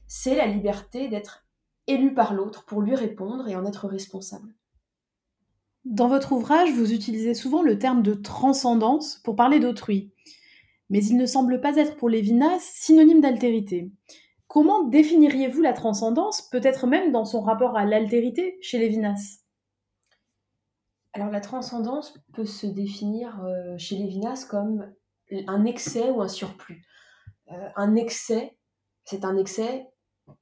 C'est 0.08 0.36
la 0.36 0.46
liberté 0.46 1.08
d'être 1.08 1.48
élu 1.88 2.14
par 2.14 2.36
l'autre 2.36 2.66
pour 2.66 2.82
lui 2.82 2.94
répondre 2.94 3.48
et 3.48 3.56
en 3.56 3.66
être 3.66 3.88
responsable. 3.88 4.54
Dans 5.84 6.08
votre 6.08 6.34
ouvrage, 6.34 6.72
vous 6.72 6.94
utilisez 6.94 7.34
souvent 7.34 7.64
le 7.64 7.80
terme 7.80 8.04
de 8.04 8.14
transcendance 8.14 9.20
pour 9.24 9.36
parler 9.36 9.60
d'autrui 9.60 10.14
mais 10.92 11.04
il 11.04 11.18
ne 11.18 11.26
semble 11.26 11.62
pas 11.62 11.78
être 11.78 11.96
pour 11.96 12.10
Lévinas 12.10 12.60
synonyme 12.60 13.22
d'altérité. 13.22 13.90
Comment 14.48 14.84
définiriez-vous 14.84 15.62
la 15.62 15.72
transcendance, 15.72 16.50
peut-être 16.50 16.86
même 16.86 17.14
dans 17.14 17.24
son 17.24 17.40
rapport 17.42 17.78
à 17.78 17.86
l'altérité 17.86 18.58
chez 18.62 18.78
Lévinas? 18.78 19.40
Alors 21.14 21.30
la 21.30 21.40
transcendance 21.40 22.14
peut 22.34 22.46
se 22.46 22.68
définir 22.68 23.42
euh, 23.46 23.78
chez 23.78 23.96
Lévinas 23.96 24.46
comme 24.50 24.94
un 25.48 25.64
excès 25.64 26.10
ou 26.10 26.22
un 26.22 26.28
surplus. 26.28 26.86
Euh, 27.52 27.70
un 27.78 27.96
excès, 27.96 28.58
c'est 29.06 29.24
un 29.24 29.38
excès 29.38 29.88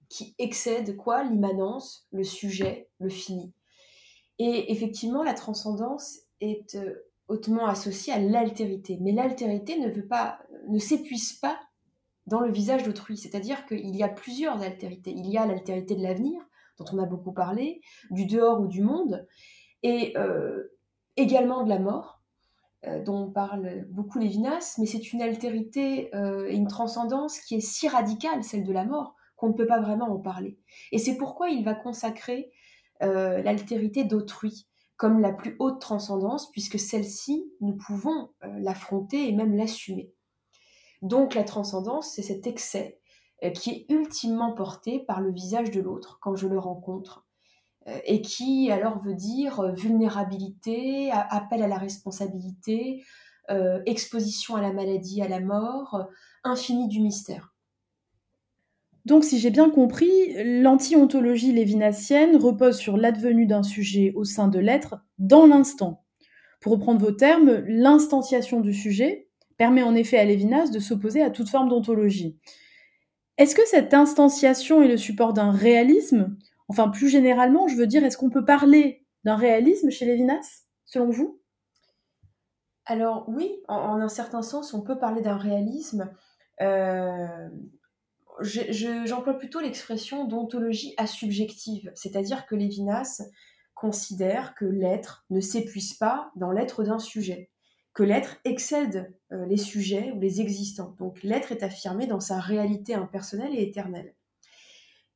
qui 0.10 0.34
excède 0.40 0.98
quoi? 0.98 1.24
L'immanence, 1.24 2.08
le 2.12 2.24
sujet, 2.24 2.90
le 2.98 3.10
fini. 3.10 3.54
Et 4.40 4.72
effectivement, 4.72 5.22
la 5.22 5.36
transcendance 5.36 6.22
est 6.42 6.74
euh, 6.74 6.96
hautement 7.30 7.68
associé 7.68 8.12
à 8.12 8.20
l'altérité. 8.20 8.98
Mais 9.02 9.12
l'altérité 9.14 9.80
ne 9.80 9.90
veut 9.90 10.08
pas, 10.08 10.40
ne 10.68 10.80
s'épuise 10.80 11.34
pas 11.34 11.60
dans 12.28 12.42
le 12.42 12.52
visage 12.52 12.84
d'autrui. 12.84 13.18
C'est-à-dire 13.18 13.66
qu'il 13.66 13.96
y 13.96 14.04
a 14.04 14.10
plusieurs 14.10 14.62
altérités. 14.62 15.14
Il 15.16 15.28
y 15.30 15.38
a 15.38 15.46
l'altérité 15.46 15.96
de 15.96 16.04
l'avenir, 16.04 16.42
dont 16.78 16.86
on 16.94 17.00
a 17.00 17.06
beaucoup 17.06 17.34
parlé, 17.34 17.82
du 18.12 18.26
dehors 18.26 18.62
ou 18.62 18.68
du 18.68 18.82
monde, 18.82 19.28
et 19.84 20.14
également 21.18 21.64
de 21.64 21.70
la 21.70 21.80
mort, 21.80 22.22
dont 23.06 23.30
parle 23.30 23.86
beaucoup 23.90 24.20
Lévinas, 24.20 24.76
mais 24.78 24.86
c'est 24.86 25.12
une 25.12 25.22
altérité 25.22 26.10
et 26.14 26.56
une 26.56 26.68
transcendance 26.68 27.40
qui 27.42 27.56
est 27.56 27.62
si 27.62 27.90
radicale, 27.90 28.44
celle 28.44 28.64
de 28.64 28.72
la 28.72 28.86
mort, 28.86 29.16
qu'on 29.36 29.50
ne 29.50 29.54
peut 29.54 29.68
pas 29.68 29.82
vraiment 29.82 30.10
en 30.10 30.20
parler. 30.20 30.58
Et 30.94 30.98
c'est 30.98 31.18
pourquoi 31.18 31.50
il 31.50 31.66
va 31.66 31.74
consacrer 31.74 32.52
l'altérité 33.02 34.06
d'autrui 34.06 34.69
comme 35.00 35.22
la 35.22 35.32
plus 35.32 35.56
haute 35.60 35.80
transcendance, 35.80 36.52
puisque 36.52 36.78
celle-ci, 36.78 37.50
nous 37.62 37.78
pouvons 37.78 38.32
l'affronter 38.42 39.30
et 39.30 39.32
même 39.32 39.56
l'assumer. 39.56 40.12
Donc 41.02 41.36
la 41.36 41.46
transcendance, 41.46 42.12
c'est 42.14 42.22
cet 42.22 42.46
excès 42.46 43.00
qui 43.56 43.70
est 43.70 43.86
ultimement 43.88 44.52
porté 44.52 45.00
par 45.00 45.22
le 45.22 45.32
visage 45.32 45.72
de 45.72 45.80
l'autre 45.80 46.20
quand 46.22 46.36
je 46.36 46.48
le 46.48 46.60
rencontre, 46.60 47.26
et 48.04 48.22
qui 48.22 48.70
alors 48.70 49.00
veut 49.00 49.14
dire 49.16 49.74
vulnérabilité, 49.74 51.10
appel 51.12 51.64
à 51.64 51.68
la 51.70 51.78
responsabilité, 51.78 53.06
exposition 53.86 54.58
à 54.58 54.62
la 54.62 54.74
maladie, 54.74 55.22
à 55.22 55.30
la 55.30 55.40
mort, 55.40 56.10
infini 56.44 56.90
du 56.90 57.00
mystère. 57.00 57.49
Donc, 59.10 59.24
si 59.24 59.40
j'ai 59.40 59.50
bien 59.50 59.72
compris, 59.72 60.12
l'anti-ontologie 60.62 61.52
lévinassienne 61.52 62.36
repose 62.36 62.78
sur 62.78 62.96
l'advenu 62.96 63.48
d'un 63.48 63.64
sujet 63.64 64.14
au 64.16 64.24
sein 64.24 64.48
de 64.48 64.60
l'être 64.60 65.04
dans 65.18 65.48
l'instant. 65.48 66.06
Pour 66.62 66.74
reprendre 66.74 67.04
vos 67.04 67.12
termes, 67.12 67.64
l'instantiation 67.66 68.60
du 68.60 68.72
sujet 68.72 69.28
permet 69.58 69.82
en 69.82 69.96
effet 69.96 70.20
à 70.20 70.26
Lévinas 70.26 70.70
de 70.70 70.78
s'opposer 70.78 71.24
à 71.24 71.32
toute 71.32 71.50
forme 71.50 71.70
d'ontologie. 71.70 72.38
Est-ce 73.40 73.56
que 73.56 73.66
cette 73.66 73.96
instanciation 73.96 74.84
est 74.84 74.88
le 74.88 74.98
support 74.98 75.34
d'un 75.34 75.50
réalisme? 75.50 76.38
Enfin, 76.68 76.90
plus 76.90 77.10
généralement, 77.10 77.68
je 77.68 77.78
veux 77.78 77.88
dire, 77.88 78.04
est-ce 78.04 78.18
qu'on 78.18 78.30
peut 78.30 78.46
parler 78.46 79.08
d'un 79.24 79.38
réalisme 79.38 79.90
chez 79.90 80.06
Lévinas, 80.06 80.66
selon 80.86 81.10
vous? 81.10 81.42
Alors 82.86 83.26
oui, 83.28 83.50
en, 83.68 84.00
un 84.00 84.08
certain 84.08 84.44
sens, 84.44 84.72
on 84.76 84.82
peut 84.82 85.00
parler 85.00 85.24
d'un 85.24 85.38
réalisme. 85.38 86.12
Euh, 86.62 87.50
j'emploie 88.42 89.38
plutôt 89.38 89.60
l'expression 89.60 90.26
d'ontologie 90.26 90.94
asubjective, 90.98 91.92
c'est-à-dire 91.96 92.46
que 92.46 92.56
Lévinas 92.56 93.22
considère 93.74 94.56
que 94.56 94.66
l'être 94.66 95.26
ne 95.30 95.40
s'épuise 95.40 95.94
pas 95.94 96.32
dans 96.36 96.52
l'être 96.52 96.84
d'un 96.84 97.00
sujet, 97.00 97.50
que 97.94 98.04
l'être 98.04 98.38
excède 98.44 99.14
euh, 99.32 99.46
les 99.46 99.58
sujets 99.58 100.12
ou 100.12 100.20
les 100.20 100.42
existants. 100.42 100.96
Donc 101.00 101.24
l'être 101.24 101.52
est 101.52 101.64
affirmé 101.64 102.06
dans 102.08 102.20
sa 102.20 102.40
réalité 102.40 102.94
impersonnelle 102.94 103.56
et 103.56 103.64
éternelle. 103.64 104.16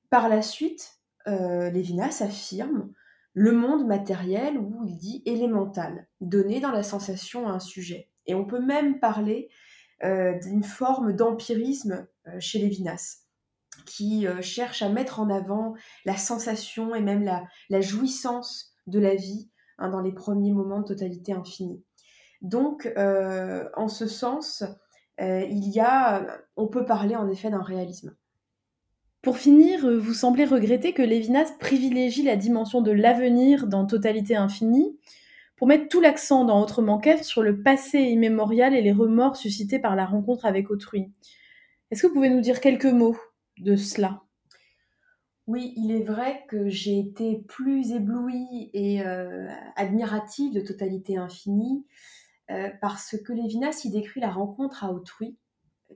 Par 0.10 0.30
la 0.30 0.42
suite, 0.42 1.00
euh, 1.28 1.70
Lévinas 1.70 2.22
affirme 2.22 2.94
le 3.34 3.52
monde 3.52 3.88
matériel 3.88 4.58
ou 4.58 4.84
il 4.86 4.96
dit 4.96 5.24
élémental, 5.26 6.08
donné 6.22 6.60
dans 6.60 6.72
la 6.72 6.84
sensation 6.84 7.48
à 7.48 7.52
un 7.52 7.60
sujet. 7.60 8.10
Et 8.28 8.36
on 8.36 8.46
peut 8.46 8.62
même 8.62 9.00
parler 9.00 9.50
euh, 10.04 10.38
d'une 10.40 10.64
forme 10.64 11.14
d'empirisme 11.14 12.08
chez 12.40 12.60
Lévinas, 12.60 13.24
qui 13.86 14.28
euh, 14.28 14.42
cherche 14.42 14.82
à 14.82 14.90
mettre 14.90 15.20
en 15.20 15.30
avant 15.30 15.74
la 16.06 16.18
sensation 16.18 16.96
et 16.96 17.02
même 17.02 17.24
la, 17.70 17.82
jouissance 17.82 18.74
de 18.88 19.00
la 19.00 19.16
vie 19.16 19.50
hein, 19.78 19.90
dans 19.90 20.02
les 20.02 20.14
premiers 20.14 20.52
moments 20.52 20.82
de 20.82 20.88
totalité 20.88 21.34
infinie. 21.34 21.84
Donc, 22.42 22.92
en 22.98 23.88
ce 23.88 24.06
sens, 24.06 24.66
il 25.18 25.70
y 25.70 25.80
a, 25.80 26.28
on 26.58 26.68
peut 26.68 26.84
parler 26.84 27.16
en 27.16 27.30
effet 27.30 27.50
d'un 27.50 27.62
réalisme. 27.62 28.18
Pour 29.22 29.38
finir, 29.38 29.88
vous 29.88 30.14
semblez 30.14 30.44
regretter 30.44 30.92
que 30.92 31.02
Lévinas 31.02 31.54
privilégie 31.58 32.24
la 32.24 32.36
dimension 32.36 32.82
de 32.82 32.92
l'avenir 32.92 33.68
dans 33.68 33.86
Totalité 33.86 34.36
infinie, 34.36 35.00
pour 35.56 35.70
mettre 35.70 35.88
tout 35.88 36.02
l'accent 36.02 36.44
dans 36.44 36.62
Autrement 36.62 36.98
qu'être 36.98 37.24
sur 37.24 37.42
le 37.42 37.62
passé 37.62 38.00
immémorial 38.00 38.76
et 38.76 38.82
les 38.82 38.92
remords 38.92 39.38
suscités 39.38 39.80
par 39.80 39.96
la 39.96 40.06
rencontre 40.06 40.46
avec 40.46 40.70
autrui. 40.70 41.10
Est-ce 41.94 42.02
que 42.02 42.08
vous 42.08 42.16
pouvez 42.16 42.32
nous 42.32 42.42
dire 42.42 42.60
quelques 42.60 42.86
mots 42.86 43.16
de 43.60 43.76
cela? 43.76 44.24
Oui, 45.46 45.76
il 45.78 45.92
est 45.92 46.04
vrai 46.04 46.44
que 46.50 46.68
j'ai 46.68 46.98
été 46.98 47.44
plus 47.48 47.92
éblouie 47.92 48.72
et 48.74 49.06
euh, 49.06 49.48
admirative 49.76 50.56
de 50.56 50.62
Totalité 50.62 51.18
Infinie 51.18 51.86
euh, 52.50 52.72
parce 52.82 53.16
que 53.24 53.32
Lévinas 53.32 53.82
y 53.84 53.92
décrit 53.92 54.22
la 54.22 54.32
rencontre 54.32 54.84
à 54.84 54.92
autrui, 54.92 55.38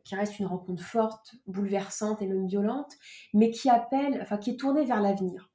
qui 0.04 0.14
reste 0.14 0.38
une 0.38 0.46
rencontre 0.46 0.84
forte, 0.84 1.34
bouleversante 1.48 2.22
et 2.22 2.28
même 2.28 2.46
violente, 2.46 2.94
mais 3.34 3.50
qui 3.50 3.68
appelle, 3.68 4.20
enfin 4.22 4.38
qui 4.38 4.52
est 4.52 4.60
tournée 4.60 4.86
vers 4.86 5.02
l'avenir. 5.02 5.50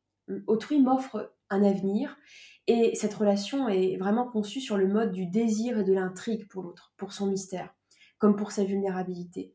Autrui 0.48 0.80
m'offre 0.80 1.36
un 1.50 1.62
avenir 1.62 2.18
et 2.66 2.96
cette 2.96 3.14
relation 3.14 3.68
est 3.68 3.96
vraiment 3.96 4.26
conçue 4.28 4.60
sur 4.60 4.76
le 4.76 4.88
mode 4.88 5.12
du 5.12 5.24
désir 5.26 5.78
et 5.78 5.84
de 5.84 5.92
l'intrigue 5.92 6.48
pour 6.48 6.64
l'autre, 6.64 6.92
pour 6.96 7.12
son 7.12 7.28
mystère, 7.28 7.72
comme 8.18 8.34
pour 8.34 8.50
sa 8.50 8.64
vulnérabilité. 8.64 9.54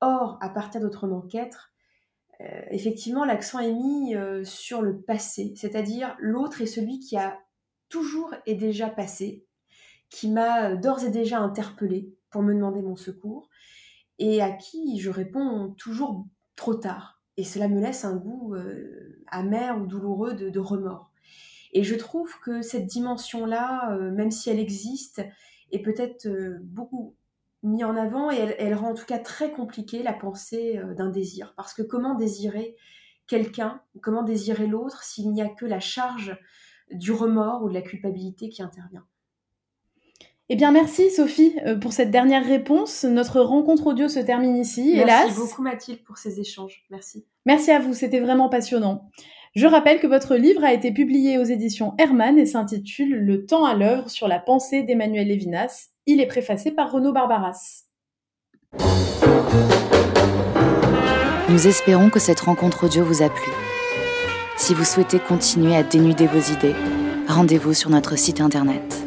Or, 0.00 0.38
à 0.40 0.48
partir 0.48 0.80
d'Autrement 0.80 1.22
qu'être, 1.22 1.74
euh, 2.40 2.62
effectivement, 2.70 3.24
l'accent 3.24 3.60
est 3.60 3.72
mis 3.72 4.14
euh, 4.14 4.44
sur 4.44 4.82
le 4.82 5.00
passé, 5.00 5.52
c'est-à-dire 5.56 6.16
l'autre 6.18 6.60
est 6.60 6.66
celui 6.66 6.98
qui 6.98 7.16
a 7.16 7.38
toujours 7.88 8.34
et 8.46 8.54
déjà 8.54 8.88
passé, 8.88 9.44
qui 10.10 10.28
m'a 10.30 10.70
euh, 10.70 10.76
d'ores 10.76 11.04
et 11.04 11.10
déjà 11.10 11.38
interpellé 11.38 12.12
pour 12.30 12.42
me 12.42 12.54
demander 12.54 12.82
mon 12.82 12.96
secours, 12.96 13.48
et 14.18 14.42
à 14.42 14.50
qui 14.50 14.98
je 14.98 15.10
réponds 15.10 15.74
toujours 15.78 16.26
trop 16.56 16.74
tard. 16.74 17.22
Et 17.36 17.44
cela 17.44 17.68
me 17.68 17.80
laisse 17.80 18.04
un 18.04 18.14
goût 18.14 18.54
amer 19.26 19.76
ou 19.80 19.86
douloureux 19.86 20.34
de 20.34 20.58
remords. 20.60 21.10
Et 21.72 21.82
je 21.82 21.96
trouve 21.96 22.38
que 22.38 22.62
cette 22.62 22.86
dimension-là, 22.86 23.98
même 24.12 24.30
si 24.30 24.50
elle 24.50 24.60
existe, 24.60 25.20
est 25.72 25.80
peut-être 25.80 26.28
beaucoup 26.62 27.16
mise 27.64 27.84
en 27.84 27.96
avant 27.96 28.30
et 28.30 28.36
elle, 28.58 28.74
rend 28.74 28.90
en 28.90 28.94
tout 28.94 29.06
cas 29.06 29.18
très 29.18 29.50
compliquée 29.50 30.02
la 30.02 30.12
pensée 30.12 30.78
euh, 30.78 30.94
d'un 30.94 31.10
désir. 31.10 31.54
Parce 31.56 31.74
que 31.74 31.82
comment 31.82 32.14
désirer 32.14 32.76
quelqu'un, 33.26 33.80
comment 34.02 34.22
désirer 34.22 34.66
l'autre 34.66 35.02
s'il 35.02 35.32
n'y 35.32 35.42
a 35.42 35.48
que 35.48 35.66
la 35.66 35.80
charge 35.80 36.38
du 36.90 37.12
remords 37.12 37.62
ou 37.62 37.68
de 37.68 37.74
la 37.74 37.82
culpabilité 37.82 38.48
qui 38.48 38.62
intervient? 38.62 39.04
Eh 40.50 40.56
bien, 40.56 40.72
merci 40.72 41.10
Sophie 41.10 41.56
pour 41.80 41.94
cette 41.94 42.10
dernière 42.10 42.44
réponse. 42.44 43.04
Notre 43.04 43.40
rencontre 43.40 43.86
audio 43.86 44.08
se 44.08 44.20
termine 44.20 44.56
ici, 44.56 44.90
hélas. 44.90 45.24
Merci 45.24 45.40
beaucoup 45.40 45.62
Mathilde 45.62 46.04
pour 46.04 46.18
ces 46.18 46.38
échanges. 46.38 46.84
Merci. 46.90 47.24
Merci 47.46 47.70
à 47.70 47.78
vous, 47.78 47.94
c'était 47.94 48.20
vraiment 48.20 48.50
passionnant. 48.50 49.08
Je 49.54 49.66
rappelle 49.66 50.00
que 50.00 50.06
votre 50.06 50.36
livre 50.36 50.62
a 50.64 50.74
été 50.74 50.92
publié 50.92 51.38
aux 51.38 51.44
éditions 51.44 51.94
Hermann 51.96 52.38
et 52.38 52.44
s'intitule 52.44 53.24
Le 53.24 53.46
temps 53.46 53.64
à 53.64 53.74
l'œuvre 53.74 54.10
sur 54.10 54.28
la 54.28 54.38
pensée 54.40 54.82
d'Emmanuel 54.82 55.28
Lévinas. 55.28 55.93
Il 56.06 56.20
est 56.20 56.26
préfacé 56.26 56.70
par 56.70 56.92
Renaud 56.92 57.12
Barbaras. 57.12 57.84
Nous 61.48 61.66
espérons 61.66 62.10
que 62.10 62.18
cette 62.18 62.40
rencontre 62.40 62.84
audio 62.84 63.04
vous 63.04 63.22
a 63.22 63.30
plu. 63.30 63.50
Si 64.58 64.74
vous 64.74 64.84
souhaitez 64.84 65.18
continuer 65.18 65.74
à 65.74 65.82
dénuder 65.82 66.26
vos 66.26 66.52
idées, 66.52 66.74
rendez-vous 67.26 67.72
sur 67.72 67.88
notre 67.88 68.16
site 68.18 68.42
internet 68.42 69.03